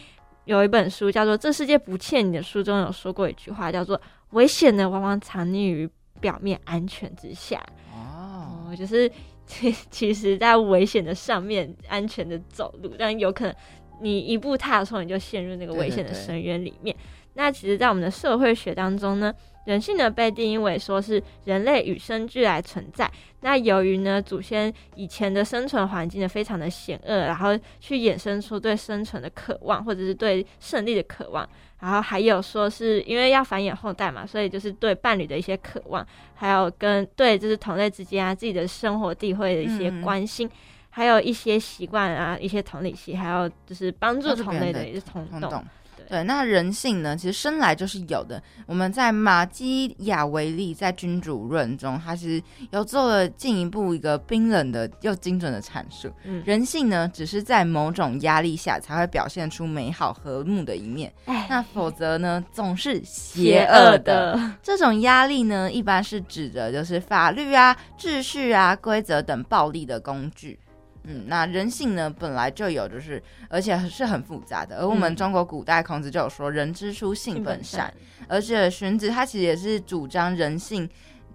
[0.45, 4.00] 有一本书叫做《这世界不欠你的》书中有说过一句话，叫做
[4.32, 7.62] “危险呢往往藏匿于表面安全之下”。
[7.93, 9.12] 哦，就是
[9.45, 13.56] 其 其实，在危险的上面安全的走路，但有可能。
[14.02, 16.93] 你一步踏错，你就陷入那个危险的深渊里面。
[17.36, 19.34] 那其实，在我们的社会学当中呢，
[19.65, 23.10] 人性呢被定义为说是人类与生俱来存在。
[23.41, 31.47] 那由于呢祖先以前的生存环境呢非常的险恶，然后去衍生出对生存的渴望，或者是对胜利的渴望。
[31.80, 40.49] 然后还有说是因为要繁衍后代嘛，所以就是对伴侣的一些渴望，还有跟对就是同类之间啊自己的生活地位的一些关心。
[40.89, 45.63] 还有一些习惯啊，一些同理心，还有就是帮助同类的一些冲动。
[46.08, 48.41] 对，那人性呢，其实生来就是有的。
[48.65, 52.41] 我们在马基雅维利在《君主论》中，他是
[52.72, 56.12] 有做了进一步一个冰冷的又精准的阐述。
[56.24, 61.13] 嗯，人性呢，只是在某种压力下才会表现出美好和睦的一面。
[61.50, 64.39] 那否则呢，总是邪恶的。
[64.62, 70.60] 这种压力呢，一般是指的就是法律啊、秩序啊、规则等暴力的工具。
[71.08, 74.78] 嗯，那人性呢，本来就有，就是而且是很复杂的。
[74.78, 77.94] 而我们中国古代孔子就有说“人之初，性本善”，
[78.28, 80.89] 而且荀子他其实也是主张人性，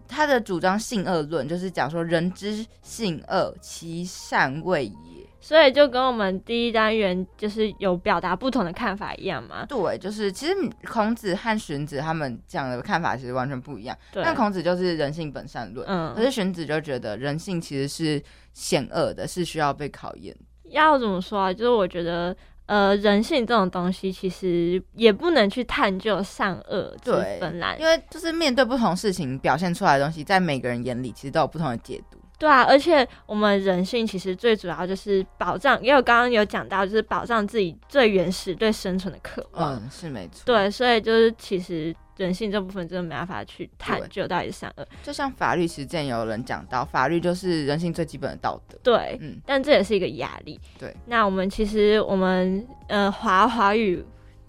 [0.09, 4.95] 他的主张性恶论，就是讲说人之性恶，其善未也。
[5.41, 9.65] 所以就跟我们第一单元就是有表达不同的看法一样嘛？
[9.67, 10.55] 对，就是其实
[10.87, 13.97] 孔子和荀子他们讲的看法其实完全不一样。
[14.13, 18.23] 但孔子就是人性本善论，嗯，可是荀子就觉得人性其实是
[18.53, 20.37] 险恶的，是需要被考验。
[20.65, 21.53] 要怎么说啊？
[21.53, 32.20] 就是我觉得，呃，人性这种东西其实也不能去探究善恶之分啦，因为就是面对不同事情表现出来的东西，在每个人眼里其实都有不同的解读。
[32.41, 39.75] 对啊，而且我们人性其实最主要就是保障，因为我刚刚有讲到，就是保障自己最原始对生存的渴望。
[39.75, 40.43] 嗯，是没错。
[40.47, 44.89] 对，所以就是其实人性这部分真的没办法去探究到底是善恶。
[45.03, 48.79] 就像法律，其实之前有人讲到，法律就是人性最基本的道德。
[48.83, 50.59] 对，嗯，但这也是一个压力。
[50.79, 54.03] 对，那我们其实我们呃华华语。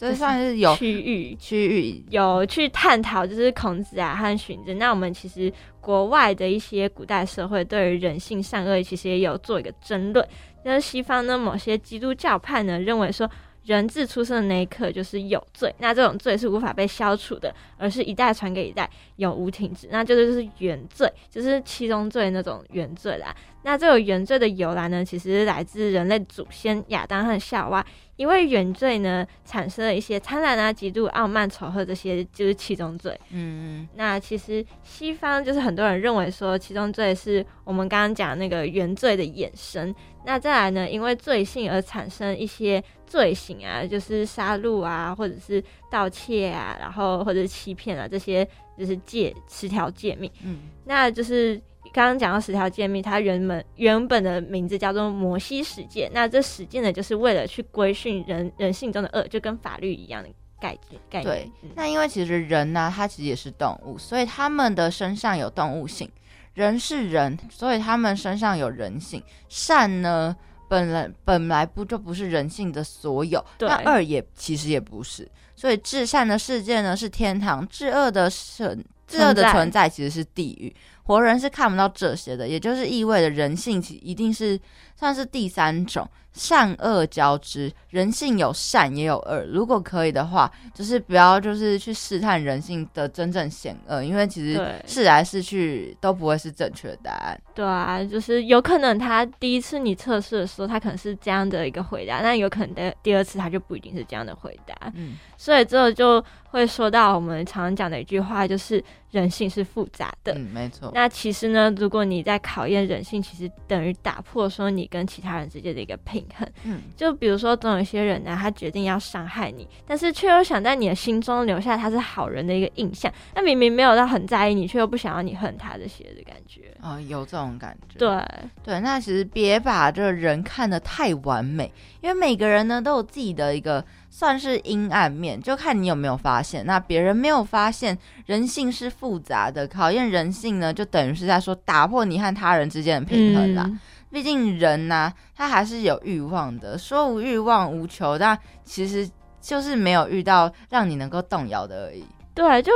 [0.09, 4.73] 这算是有区域区域有去探讨，就是孔子啊和荀子。
[4.73, 10.27] 那我们其实国外的一些古代社会对于人性善恶，其实也有做一个争论。
[10.63, 13.29] 那西方呢，某些基督教派呢认为说。
[13.63, 19.87] 人自出生的那一刻就是有罪，那这种罪是无法被消除的，而是一代传给一代，永无停止。
[19.91, 23.31] 那这个就是原罪，就是七宗罪那种原罪啦。
[23.63, 33.11] 那这个原罪的由来呢，其实来自人类祖先亚当和夏娃，因为原罪呢产生了一些贪婪啊、嫉妒、傲慢、仇恨这些，就是七宗罪。
[33.29, 33.89] 嗯嗯。
[33.95, 39.93] 那其实西方就是很多人认为说，七宗罪是我们刚刚讲那个原罪的衍生。
[40.23, 40.89] 那再来呢？
[40.89, 48.47] 因为罪性而产生一些罪行啊，就是杀戮啊，或者是盗窃啊，然后或者是欺骗啊，这些
[48.77, 50.31] 就是戒十条诫命。
[50.43, 51.59] 嗯，那就是
[51.93, 56.09] 刚刚讲到十条诫命，它原本原本的名字叫做摩西十诫。
[56.13, 61.01] 那这十诫呢，就是为了去规训人人性中的恶，就跟法律一样的概念。
[61.09, 61.23] 概念。
[61.23, 66.09] 对，那因为其实人呢，他其实也是动物，所以他们的身上有动物性。
[66.53, 69.23] 人是人，所以他们身上有人性。
[69.47, 70.35] 善呢，
[70.67, 75.29] 本来本来不就不是人性的所有，那恶也其实也不是。
[75.55, 80.75] 所以至善的世界呢是天堂，至恶的神至恶的存在其实是地狱。
[81.03, 84.59] 活人是看不到这些的，也就是意味着人性其一定是
[85.01, 86.07] 算是第三种。
[86.33, 89.43] 善恶交织，人性有善也有恶。
[89.51, 97.37] 如果可以的话，就是不要就是去试探人性的真正险恶，因为其实试来试去都不会是正确的答案。
[97.53, 104.73] 对啊，就是有可能他第一次你测试的时候，他可能是这样的一个回答，但有可能的第二次他就不一定是这样的回答。
[104.95, 110.31] 嗯，所以这就会说到我们常常讲的一句话，就是人性是复杂的。
[110.35, 110.89] 嗯，没错。
[110.95, 116.23] 那其实呢，如果你在考验人性，其实等于打破说你跟其他人之间的一个平。
[116.37, 123.11] 衡，嗯，就比如说，总有一些人呢，他决定要伤害你，但是却又想在你的心中留下他是好人的一个印象。
[123.33, 127.97] 那明明没有到很在意你，却又不想要你恨他这些的感觉啊，有这种感觉。
[127.97, 128.23] 对
[128.63, 136.65] 对，那其实别把这个人看得太完美，因为每个人呢都有自己的一个算是阴暗面，就看你有没有发现。
[136.65, 143.69] 那别人没有发现，人性是复杂的，考验人性呢，就等于是在说打破你和他人之间的平衡啦。
[144.11, 146.77] 毕竟人呐，他还是有欲望的。
[146.77, 152.03] 说无欲望无求，但其实就是没有遇到让你能够动摇的而已。
[152.35, 152.71] 对，就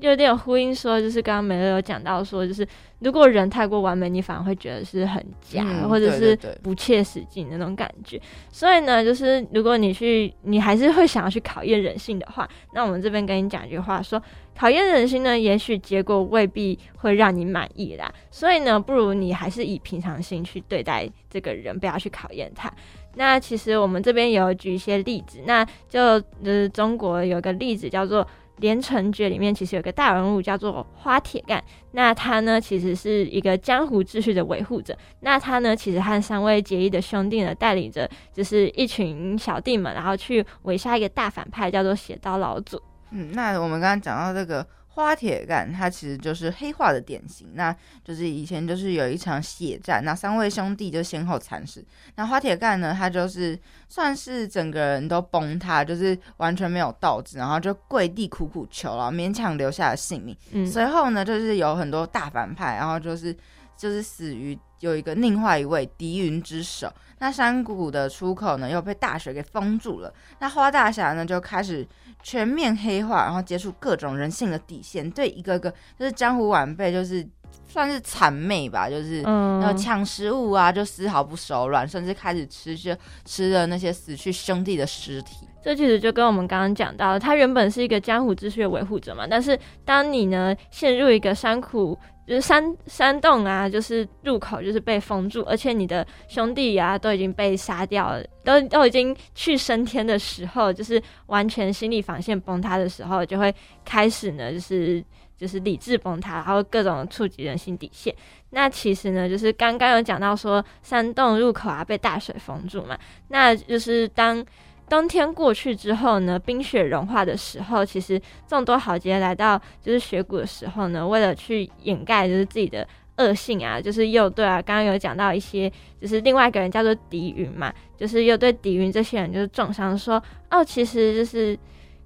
[0.00, 2.66] 有点呼应说，就是刚刚美乐有讲到说，就是
[3.00, 8.20] 如果人太过完美，你反而会觉得是很假，或者是不切实际那种感觉。
[8.52, 14.22] 所以呢，就是如果你去，你还是会想要去考验人性的话，那我们这边跟你讲一句话说。
[14.58, 18.10] 考验人心呢，也许结果未必会让你满意啦。
[18.30, 22.72] 所以呢，不如你还是以平常心去对待这个人，不要去考验他。
[23.16, 26.00] 那其实我们这边有举一些例子，那就
[26.44, 28.24] 呃中国有个例子叫做
[28.58, 31.62] 《连城诀》里面，其实有个大人物叫做花铁干。
[31.92, 34.96] 那他呢，其实是一个江湖秩序的维护者。
[35.20, 42.80] 那他呢，其实和三位结义的兄弟呢，带领着就是一群小弟们，然后去围杀一个大反派，叫做血刀老祖。
[43.10, 47.48] 嗯，那我们刚刚讲到这个花铁干，它其实就是黑化的典型。
[47.54, 51.84] 那就是以前就是有一场血战，那三位兄弟就先后惨死。
[52.14, 60.36] 那花铁干呢，他就是算是整个人都崩塌，就是完全没有斗志，然后就跪地苦苦求了，勉强留下了性命。
[60.52, 63.36] 嗯，随后呢，就是有很多大反派，然后就是
[63.76, 66.92] 就是死于有一个另外一位狄云之手。
[67.18, 70.12] 那山谷的出口呢，又被大雪给封住了。
[70.38, 71.86] 那花大侠呢，就开始。
[72.22, 77.24] 全面黑化，然后接触各种人性的底线，对一个个就是江湖晚辈，就是
[77.68, 85.46] 算是谄媚吧，就是要抢食物啊，就丝毫不手软，甚至开始吃些吃了那些死去兄弟的尸体。
[85.62, 91.96] 这其实就跟我们刚刚讲到，他原本是一个江湖秩序的维护者嘛，但是当你呢陷入一个山谷。
[92.26, 105.04] 就是山山洞啊，就是入口就是被封住，而且你的兄弟啊都已经被杀掉了，都都已经去升天的时候，就是完全心理防线崩塌的时候，就会开始呢，就是
[105.36, 108.14] 就是理智崩塌，然后各种触及人心底线。
[108.50, 114.44] 那其实呢，就是刚刚有讲到说山洞入口啊被大水封住嘛，那就是当。
[114.88, 125.70] 冬天过去之后呢，冰雪融化的时候，其实众多豪杰来到就是雪谷的时候呢，为了去掩盖就是自己的恶性啊，就是又对啊，刚刚有讲到一些，
[126.00, 131.58] 就是另外一个人叫做狄云嘛，就是又对狄云这些人就是重伤，说哦，其实就是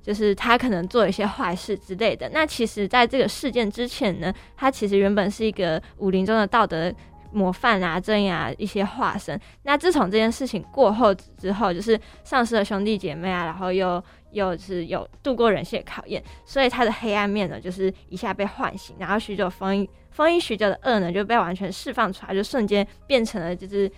[0.02, 2.30] 就是他可能做一些坏事之类的。
[2.32, 6.90] 那其实在这个事件之前呢，他其实原本是一个武林中的道德
[7.32, 9.38] 模范啊，这样啊一些化身。
[9.62, 14.02] 那自从这件事情过后之后，就是丧失了兄弟姐妹啊，然后又
[14.32, 19.88] 又是有度过人性的考验，所以他的黑暗面呢，就是一下被唤醒，然后许久封印。
[20.10, 23.90] 封印许久的恶呢，就被完全释放出来，就瞬间变成了就是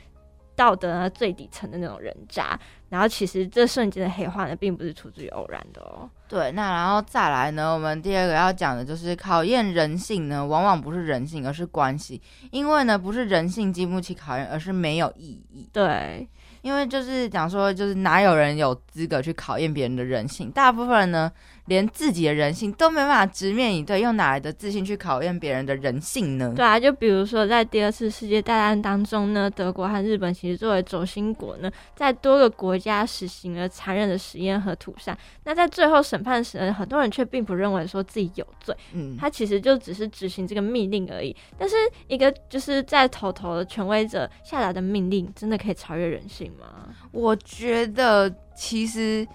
[0.54, 2.58] 道德最底层的那种人渣。
[2.92, 6.06] 然后其实这瞬间的黑化呢，并不是出自于偶然的哦。
[6.28, 12.20] 对，那然后再来呢，我们第二个要讲的就是考验人性呢，往往不是人性，而是关系。
[12.50, 15.66] 因为呢，不是人性经不起考验，而是没有意义。
[15.72, 16.28] 对，
[16.60, 20.50] 因为就是讲说，就是哪有人有资格去考验别人的人性？
[20.50, 21.32] 大部分人呢。
[21.66, 26.52] 连自己的人性都没办法直面以对，用哪来的自信去考验别人的人性呢？
[26.56, 35.16] 对啊，就比如说在第二次世界大战当中呢，德国和日本其实作为轴心国呢，在多个国家实行了残忍的实验和屠杀。
[35.44, 41.34] 那在最后审判时，很多人却并不认为说自己有罪，嗯，他其实就只是执行这个命令而已。
[41.56, 41.76] 但是
[42.08, 46.88] 一个就是在头头的权威者下达的命令，真的可以超越人性吗？
[47.12, 49.26] 我觉得其实。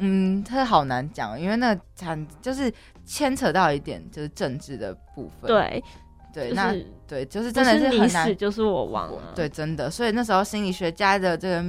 [0.00, 2.72] 嗯，他好难讲，因为那产就是
[3.04, 5.46] 牵扯到一点就是政治的部分。
[5.46, 5.84] 对，
[6.32, 6.74] 对，那
[7.06, 9.32] 对，就是真的是很难，就是我亡了。
[9.34, 11.64] 对，真的，所以那时候心理学家的这个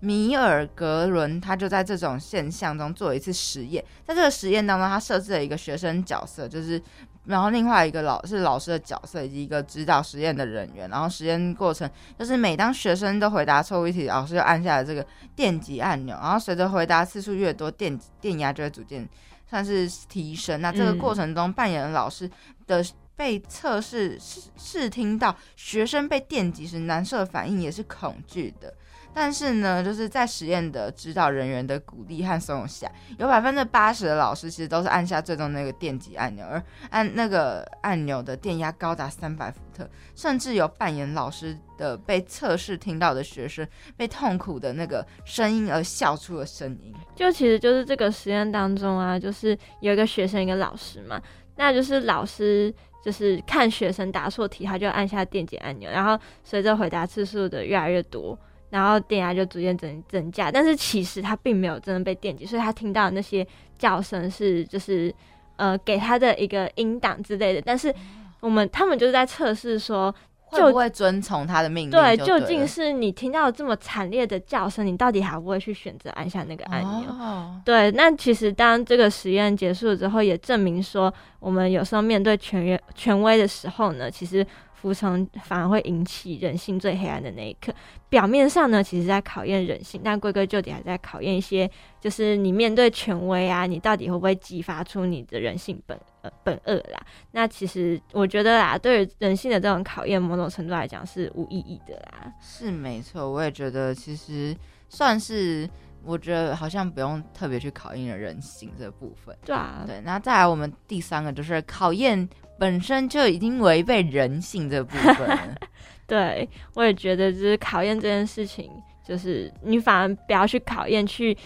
[0.00, 6.80] 米尔格伦，他就在这种现象中做一次实验，在这个实验当中，他设置了一个学生角色，就是。
[7.26, 10.88] 然后另外一个老是老师的角色，以及一个指导实验的人员。
[10.88, 15.04] 然后实验过程就是每当学生都回答错误题，老师就按下了这个
[15.34, 16.16] 电极按钮。
[16.22, 19.08] 然后随着回答次数越多，电电压就会逐渐
[19.48, 20.60] 算是提升。
[20.60, 22.30] 那这个过程中扮演的老师
[22.66, 22.84] 的
[23.16, 28.72] 被测试试试听到学生被电击时难受的反应，也是恐惧的。
[29.18, 32.86] 但是呢，就是在实验的指导人员的鼓励和怂恿下，
[33.16, 46.94] 有百分之八十的老师其实都是按下最终那个电击按钮，而按那个按钮的电压高达三百伏特，甚至有扮演老师的被测试听到的学生被痛苦的那个声音而笑出了声音。
[47.14, 51.18] 就其实就是这个实验当中啊，就是有一个学生一个老师嘛，
[51.56, 52.70] 那就是老师
[53.02, 58.38] 就是看学生答错题，他就按下电击按钮，然后随着回答次数的越来越多。
[58.68, 63.46] 然后电压就逐渐增增加，但是其实他并没有真的被电击，所以他听到那些
[63.78, 65.14] 叫声是就是
[65.54, 67.62] 呃给他的一个音档之类的。
[67.62, 67.94] 但是
[68.40, 70.12] 我们他们就是在测试说
[70.46, 71.90] 会不会遵从他的命令？
[71.90, 77.60] 对，究竟是你听到这么惨烈的叫声，你到底还不会去选择按下那个按钮？
[77.64, 84.44] 对，那其实当这个实验结束了之后，也证明说我们有时候面对权威权威的时候呢，其实。
[84.86, 87.74] 服从反而会引起人性最黑暗的那一刻。
[88.08, 91.68] 表面上呢，其实在考验人性，但归根究底还在考验一些，
[92.00, 97.00] 就是你面对权威啊，你到底会不会激发出你的人性本呃本恶啦？
[97.32, 102.32] 那其实我觉得啦，对人性的这种考验，某种程度来讲是无意义的啦。
[102.40, 104.56] 是没错，我也觉得其实
[104.88, 105.68] 算是，
[106.06, 109.36] 我觉得好像不用特别去考验人性这部分。
[109.44, 110.00] 对啊，对。
[110.02, 112.28] 那再来，我们第三个就是考验。
[112.58, 115.54] 本身就已经违背人性这部分，
[116.08, 118.70] 对我也觉得，就是考验这件事情，
[119.06, 121.36] 就是你反而不要去考验，去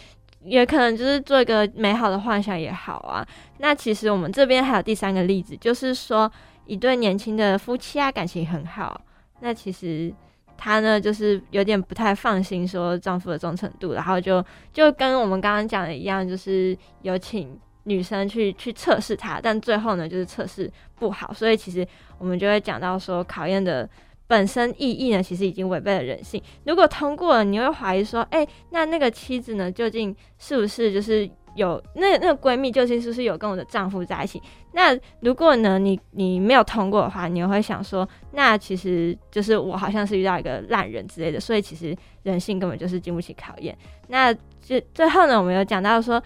[0.44, 3.26] 也可能就是做一个美好的幻想也好啊。
[3.58, 6.30] 那其实我们这边还有第三个例子，就是说
[6.64, 9.00] 一对年轻的夫妻啊，感情很好，
[9.40, 10.14] 那其实
[10.60, 17.58] 她呢就是有点不太放心说丈夫的忠诚度，然后就就跟我们刚刚讲的一样，就是有请。
[17.84, 21.84] 女生去去测试他，但最后呢，就是测试不好，所以其实
[22.18, 23.88] 我们就会讲到说，考验的
[24.26, 26.40] 本身意义呢，其实已经违背了人性。
[26.66, 34.42] 如果通过了，你会怀疑说，哎，那那个妻子呢，究竟是不是就是有那那个闺蜜，究竟是不是有跟我的丈夫在一起？
[34.72, 43.76] 那如果呢，你你没有通过的话，你会想说，那其实就是我好像是遇到一个烂人之类的，所以其实人性根本就是经不起考验。
[44.08, 46.22] 那最最后呢，我们有讲到说。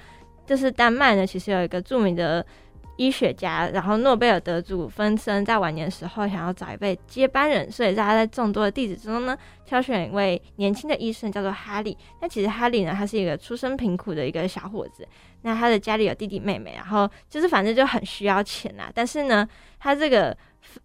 [0.46, 2.44] 就是丹麦呢，其实有一个著名的
[2.96, 11.96] 医学家，然后诺贝尔得主芬森在晚年时候想要找一位接班人，所以在他在众多的弟子之中呢，挑选一位年轻的医生，叫做哈利。
[12.20, 15.06] 那其实哈利呢，他是一个出身贫苦的一个小伙子，
[15.42, 18.90] 那他的家里有弟弟妹妹，然后就是反正就很需要钱啊。
[18.94, 20.36] 但是呢，他这个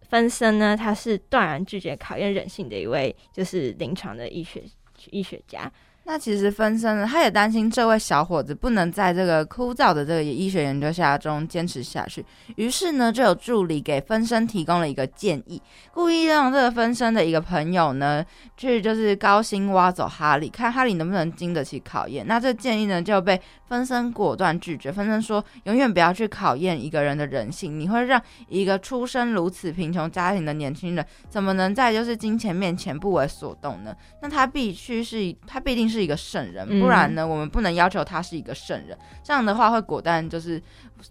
[0.08, 4.62] 芬森呢，他是断然拒绝考验人性的一位就是临床的医学
[5.10, 5.70] 医学家。
[6.04, 12.24] 那其实分身呢，他也担心这位小伙子不能在这个枯燥的这个医学研究下中坚持下去，
[12.56, 18.24] 于是呢，就有助理给分身提供了一个建议，故意让这个分身的一个朋友呢，
[18.56, 22.26] 去就是高薪挖走哈利，看哈利能不能经得起考验。
[22.26, 24.90] 那这建议呢，就被分身果断拒绝。
[24.90, 33.94] 分身说，永远不要去考验一个人的人性，你会让一个出身如此贫穷家庭的年轻人，怎么能在就是金钱面前不为所动呢？
[34.22, 36.00] 那他必须是，他必定是。
[36.00, 38.96] 一个圣人，不然呢，我们不能要求他是一个圣人。
[39.22, 40.58] 这样的话会果断就是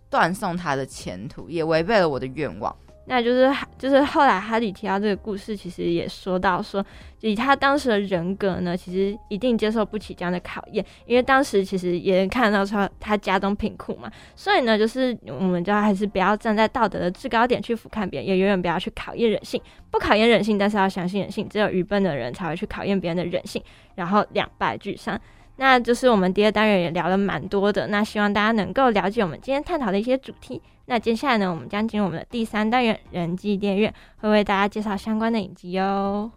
[0.09, 2.75] 断送他的前途，也违背了我的愿望。
[3.09, 6.85] 那就是就是后来哈利提到这个故事，其实也说到说，
[7.21, 23.59] 以他当时的人格呢，其实一定接受不起这样的考验，因为当时其实也看到说他家中贫苦嘛，所以呢，就是我们就还是不要站在道德的制高点去俯瞰别人，也永远不要去考验人性，不考验人性，但是要相信人性，只有愚笨的人才会去考验别人的人性，
[23.95, 25.19] 然后两败俱伤。
[25.61, 30.61] 那就是我们第二单元也聊了蛮多的，那希望大家能够了解我们今天探讨的一些主题。
[30.85, 36.31] 那接下来呢，我们将进入我们的第三单元——人际电影院，会为大家介绍相关的影集哟。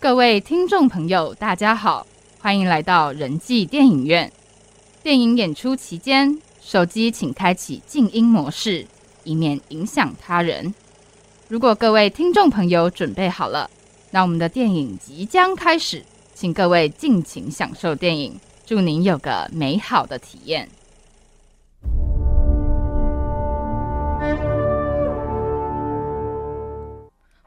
[0.00, 2.04] 各位听众朋友，大家好，
[2.40, 4.32] 欢迎来到人际电影院。
[5.04, 8.84] 电影演出期间，手机请开启静音模式，
[9.22, 10.74] 以免影响他人。
[11.48, 13.70] 如果各位听众朋友准备好了，
[14.10, 20.68] 那我们的电影即将开始，请各位尽情享受电影，祝您有个美好的体验。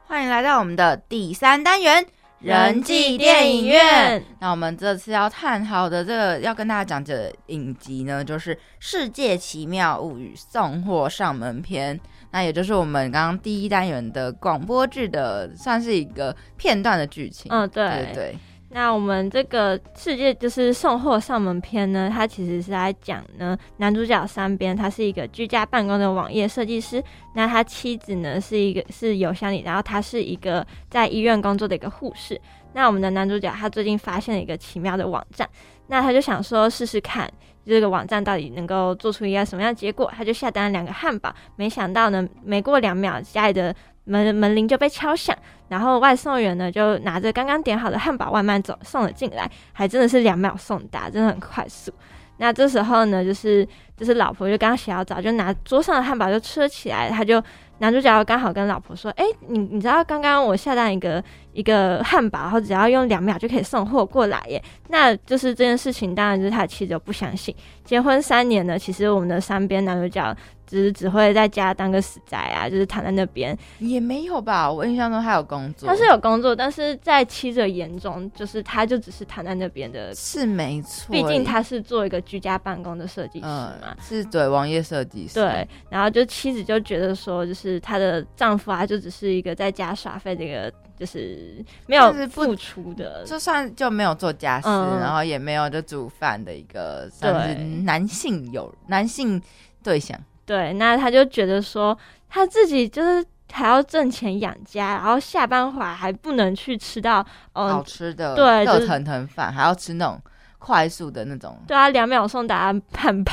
[0.04, 2.04] 欢迎来到我们的第三单元——
[2.42, 4.24] 人际电影院。
[4.40, 11.96] 那我们这次要探讨的这个要跟大家讲的影集呢，就是《世界奇妙物语：送货上门篇》。
[12.32, 17.52] 那也就是我们刚刚第一单元的广播剧的，算是一个片段的剧情。
[17.52, 18.34] 嗯，对对。
[18.74, 27.04] 那我们这个世界就是送货上门篇呢，它其实是在讲呢，男主角三边他是一个居家办公的网页设计师，
[27.34, 32.40] 那他妻子呢是一个是邮箱里，然后他是一个在医院工作的一个护士。
[32.72, 35.46] 那我们的男主角他最近发现了一个奇妙的网站，
[35.88, 37.30] 那他就想说试试看。
[37.64, 40.12] 这个网站到底能够做出一个什么样的结果？
[40.16, 45.36] 他就下单了两个汉堡，没想到呢，没过两秒，家里的门门铃就被敲响，
[45.68, 51.92] 然后外送员呢就拿着刚刚点好的汉堡外卖走送了进来，还真的是两秒送达，真的很快速。
[52.38, 57.42] 那这时候呢，就是就是老婆就刚洗好澡，就拿桌上的汉堡就吃了起来，他就。
[57.82, 61.22] 男主角刚好跟老婆说：“哎，你你知道刚刚我下单一个
[61.52, 64.62] 一个汉堡，然后只要用两秒就可以送货过来耶？
[64.88, 67.52] 那就是这件事情，当然就是他妻子不相信。
[67.84, 70.32] 结婚三年呢，其实我们的三边男主角。”
[70.72, 74.72] 只是只会在家当个死宅啊，就是躺在那边也没有吧？
[74.72, 81.12] 我印象中他有工作，他是有工作，但是在妻子眼中，就是他就只是躺在那边的，是没错。
[81.12, 85.34] 毕竟他是做一个居家办公的设计师嘛，是对网页设计师。
[85.34, 99.38] 对，然后就妻子就觉得说，就是她的丈夫啊，就只是一个在家耍废的一个，就是没有付出的，就算就没有做家事，然后也没有就煮饭的一个，算是男性有男性
[99.82, 100.18] 对象。
[100.44, 101.96] 对，那他就觉得说，
[102.28, 110.20] 他自己就是还要挣钱养家，然后下班回来还不能去吃到嗯好吃的，对，热腾腾饭，还要吃那种
[110.58, 113.32] 快速的那种，对啊，两秒送达汉堡，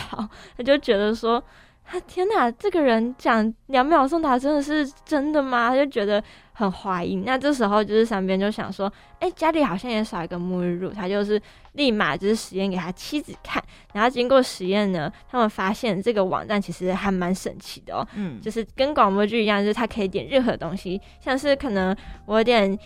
[0.58, 1.44] 他就觉得说。
[1.92, 5.70] 他天哪，这个人讲两秒送达真的是真的吗？
[5.70, 6.24] 他就觉得
[6.54, 7.16] 很怀疑。
[7.26, 10.90] 那这时候就是三边就想说，哎，家里好像也少一个沐浴露。
[10.90, 11.42] 他就是
[11.74, 13.64] 立马就是实验给他妻子看。
[13.92, 18.08] 然后经过实验呢，他们发现这个网站其实还蛮神奇的哦。
[18.14, 21.96] 嗯，就是跟广播剧一样，就是他可以点任何东西，像是可能
[22.28, 22.78] 我有点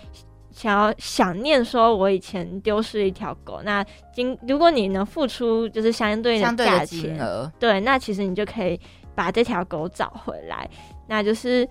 [0.53, 3.59] 想要想念说，我以前丢失一条狗。
[3.65, 3.83] 那
[4.13, 7.19] 经如果你能付出就是相对的价钱，
[7.59, 8.79] 对，那其实你就可以
[9.13, 10.69] 把这条狗找回来。
[11.07, 11.67] 那就是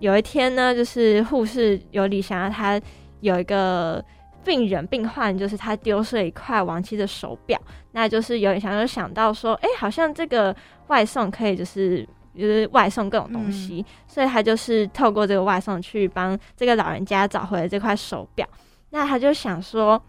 [0.00, 2.80] 有一天呢，就是护士有理想，他
[3.20, 4.04] 有一个
[4.44, 7.60] 病人病患，就是他丢失了一块亡妻的手表。
[7.92, 10.56] 那就是有点想就想到说，哎，好像这个
[10.88, 12.08] 外送可以就是。
[12.36, 18.48] 就是外送各种东西，所以他就是透过这个外送去帮这个老人家找回了这块手表。
[18.90, 20.02] 那他就想说，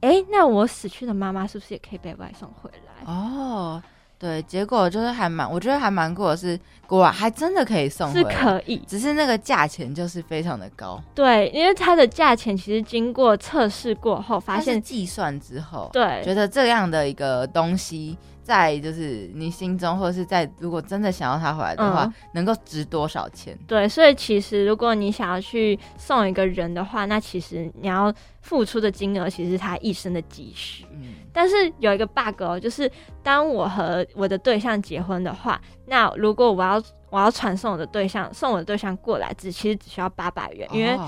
[0.00, 3.12] 哎，那我死去的妈妈是不是也可以被外送回来？
[3.12, 3.82] 哦，
[4.18, 11.00] 对，结果就是还蛮，我觉得还蛮酷的是，果然还真的可以送，是可以，只是那个价钱就是非常的高。
[11.14, 18.16] 对，因为它的价钱其实经过测试过后，发现计算之后，对，觉得这样的一个东西。
[18.48, 23.54] 在就是你心中，或者是在如果真的想要他回来的话，能够值多少钱？
[23.66, 30.86] 对，所以其实如果你想要去送一个人的话，那其实你要付出的金额其实是他一生的积蓄。
[30.90, 32.90] 嗯，但是有一个 bug 哦，就是
[33.22, 40.98] 当我和我的对象结婚的话，那如果我要我要传送我的对象送我的对象过来，只其实只需要八百元，因为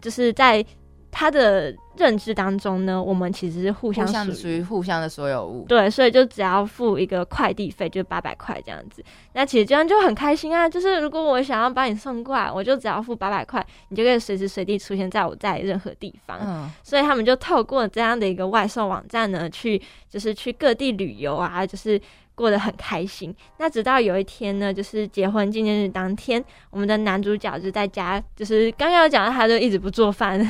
[0.00, 0.64] 就是在。
[1.10, 9.02] 他的认知当中呢，我们其实是互相属于互相的所有物，对，所以就只要付一个快递费，就八百块这样子。
[9.32, 16.38] 那其实这样就很开心啊，就是如果我想要把你送过来，我就只要付八百块，你就可以随时随地出现在我在任何地方。
[16.42, 22.00] 嗯，所以他们就透过这样的一个外送网站呢，去就是去各地旅游啊，就是。
[22.34, 23.34] 过得很开心。
[23.58, 30.40] 那直到有一天呢，就是结婚纪念日当天，我们的男主角就在家，就是刚刚有讲到，他就一直不做饭，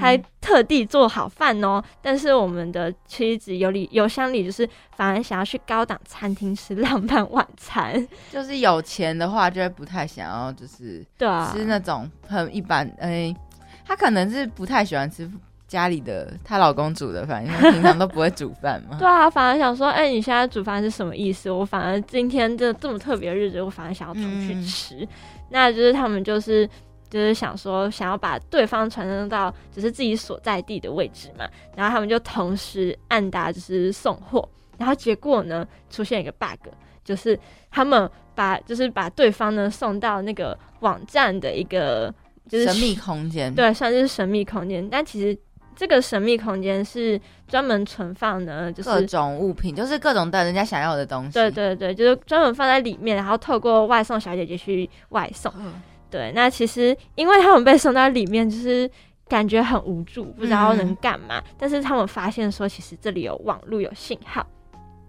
[0.00, 1.82] 还特地做好饭哦。
[2.00, 8.06] 但是我们的妻子有里邮箱里，就是反而想要去高档餐厅吃浪漫晚餐。
[8.30, 12.90] 就是有钱的话，就会不太想要，就是对啊，吃那种很一般。
[12.98, 13.34] 哎，
[13.84, 15.30] 他可能是不太喜欢吃。
[15.68, 18.96] 家里的她老公煮的饭，因为平常都不会煮饭嘛。
[19.00, 21.50] 对啊，反而想说，哎，你现在煮饭是什么意思？
[21.50, 25.06] 我反而今天这这么特别的日子，我反而想要出去吃。
[25.50, 26.68] 那就是他们就是
[27.10, 31.44] 就是想说，想要把对方传送到只是自己所在地的位置嘛。
[31.74, 34.48] 然后他们就同时按达就是送货，
[34.78, 36.68] 然后结果呢出现一个 bug，
[37.04, 37.36] 就是
[37.72, 42.14] 他们把就是把对方呢送到那个网站的一个
[42.48, 45.36] 就是神秘空间，对，算是神秘空间，但其实。
[45.76, 51.32] 这个神秘空间是专门存放的，就是各种物品，就是各种的人家想要的东西。
[51.34, 55.52] 对对对，就是专门放在里面，然后透过外送小姐姐去外送。
[56.10, 58.90] 对，那其实因为他们被送到里面，就是
[59.28, 61.42] 感觉很无助，不知道能干嘛。
[61.58, 64.46] 但是他们发现说，其实这里有网络，有信号。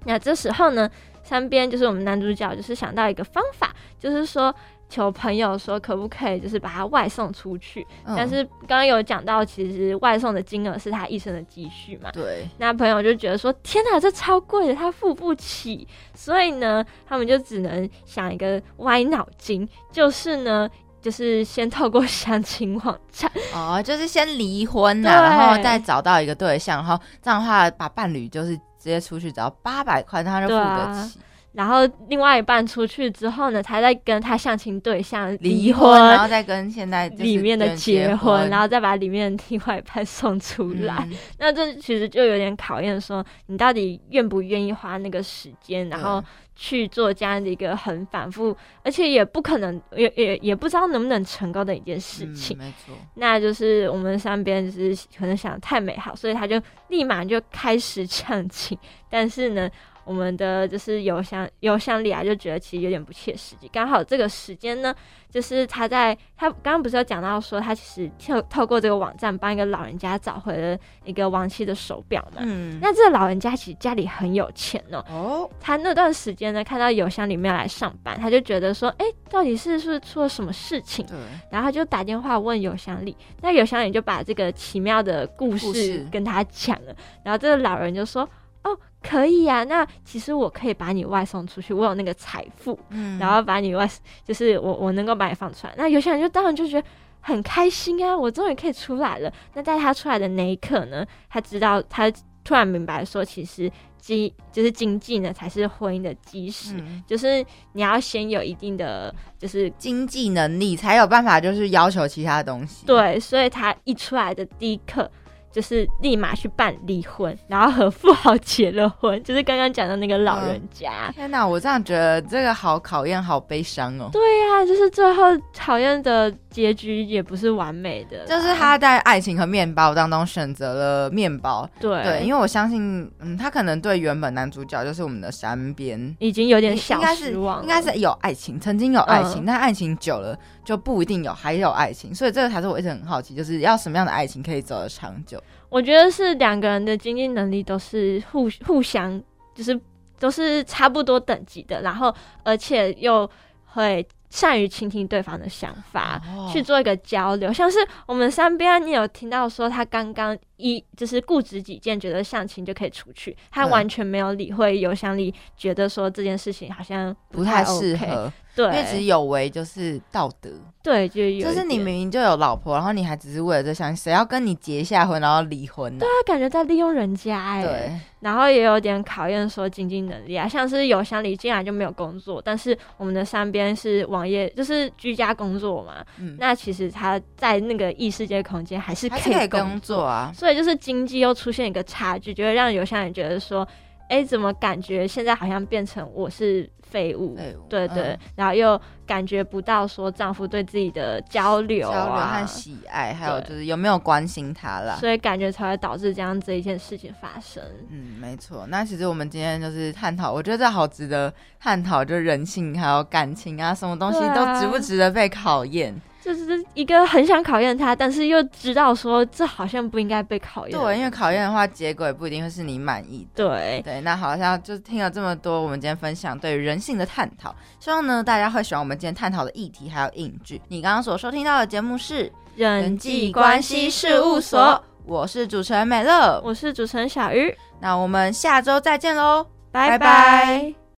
[0.03, 0.89] 那这时候呢，
[1.23, 4.53] 三边就是我们男主角，就是想到一个方法，就是说。
[4.89, 7.85] 求朋友说可不可以，就是把它外送出去。
[8.05, 12.09] 但是刚刚有讲到，其实外送的金额是他一生的积蓄嘛。
[12.11, 12.47] 对。
[12.57, 15.87] 那朋友就觉得说，天哪，这超贵的，他付不起。
[16.13, 20.69] 所以呢，他们就只能想一个歪脑筋，就是呢，
[21.01, 23.29] 就是先透过相亲网站。
[23.53, 31.19] 哦，就是先离婚呐，然后再找到一个对象，然后这样的话，把伴侣就是直接出去，只要八百块，他就付得起。
[31.57, 41.09] 然后另外一半出去之后呢，才在跟他相亲对象离婚，然后再跟现在里面的结婚，然后再把里面的另外一半送出来。
[41.39, 46.23] 那这其实就有点考验，说你到底愿不愿意花那个时间，然后
[46.55, 52.55] 去做这样的一个很反复，而且也不可能，也也也不知道能不能成功的一件事情。
[52.55, 58.77] 没错，那就是我们三边就是可能想太美好，所以他就立马就开始相亲，
[59.09, 59.67] 但是呢。
[60.07, 63.67] 我们的就是邮箱邮箱里啊，就觉得其实有点不切实际。
[63.67, 64.95] 刚好这个时间呢，
[65.29, 72.41] 就是他在他刚刚不是有讲到说，他其实透透过这个网站帮一个老人家找回了一个亡妻的手表嘛。
[72.45, 72.79] 嗯。
[72.81, 75.03] 那这个老人家其实家里很有钱哦。
[75.09, 75.49] 哦。
[75.59, 81.05] 他那段时间呢，看到邮箱里面来上班，他就觉得说，哎，到底是是出了什么事情？
[81.05, 81.17] 对。
[81.51, 86.95] 然后他就打电话问邮箱里，那邮箱里就把这个奇妙的故事跟他讲了。
[87.25, 88.27] 然后这个老人就说。
[88.63, 93.89] 哦，可以呀，那其实我可以把你外送出去，我有那个财富，嗯，然后把你外，
[94.25, 95.73] 就是我我能够把你放出来。
[95.77, 96.87] 那有些人就当然就觉得
[97.21, 99.31] 很开心啊，我终于可以出来了。
[99.53, 102.11] 那在他出来的那一刻呢，他知道他
[102.43, 112.85] 突然明白说，其实经就是经济呢才是婚姻的基石，就是你要先有一定的就是经济能力，才有办法就是要求其他东西。
[112.85, 115.09] 对，所以他一出来的第一刻。
[115.57, 121.11] 就是立马去办离婚，然后和富豪结了婚， 就是刚刚讲的那个老人家。
[121.15, 124.07] 天哪，我这样觉得这个好考验，好悲伤哦。
[124.13, 128.23] 对呀，就是最后讨厌的结局也不是完美的。
[128.27, 131.67] 就是他在爱情和面包当中选择了面包。
[131.79, 137.63] 对对，因为我相信，嗯，他可能对原本男主角就是我们的山边已经有点小失望。
[137.63, 140.37] 应该是有爱情，曾经有爱情，但爱情久了
[140.67, 142.13] 就不一定有还有爱情。
[142.13, 145.41] 所以这个才是我一直很好奇，就是要什么样的爱情可以走得长久。
[145.69, 149.23] 我觉得是两个人的经济能力都是互互相，
[149.55, 149.79] 就是
[150.19, 152.13] 都是差不多等级的，然后
[152.43, 153.29] 而且又
[153.67, 157.53] 会善于倾听对方的想法，去做一个交流。
[157.53, 168.31] 像是我们三边，你有听到说他刚刚一就是固执己见，觉得相亲就可以出去，他完全没有理会邮箱里觉得说这件事情好像不太适合。
[168.57, 170.49] 对，因为其实有违就是道德。
[170.81, 171.45] 对，就有。
[171.45, 175.99] 就是你明明就有老婆，然后你还只是为了这相谁要跟你结下婚，然后离婚呢？
[175.99, 177.63] 对啊，感觉在利用人家哎。
[177.63, 177.91] 对。
[178.19, 186.03] 然后也有点考验说经济能力啊，像是邮箱里进来就没有工作，但是我们的三边是网页，就是居家工作嘛。
[186.17, 186.35] 嗯。
[186.39, 190.33] 那其实他在那个异世界空间还是可以工作啊。
[190.35, 193.67] 所以就是经济又出现一个差距，就会让邮箱人觉得说，
[194.09, 196.67] 哎，怎么感觉现在好像变成我是。
[196.89, 197.37] 废物，
[197.69, 207.63] 对对，然后又感觉不到说丈夫对自己的交流、交流和喜爱，还有就是有没有关心她啦，所以感觉才会导致这样这一件事情发生。
[207.89, 208.65] 嗯，没错。
[208.69, 215.93] 那其实我们今天就是探讨，我觉得这好值得探讨，就人性还有感情啊，什么东西都值不值得被考验。
[216.27, 220.77] 就是一个很想考验他，但是又知道说这好像不应该被考验。
[220.77, 223.47] 对，因为考验的话，结果也不一定会是你满意的。
[223.47, 230.61] 对对，那好像就听了这么多，我们今天分享对于人性的探讨，希望呢大家会喜欢我们今天探讨的议题还有影剧。
[230.67, 232.25] 你刚刚所收听到的节目是
[232.57, 234.59] 《人际关系事务所》，
[235.05, 240.86] 我是主持人美乐，我是主持人小鱼，那我们下周再见喽，拜拜。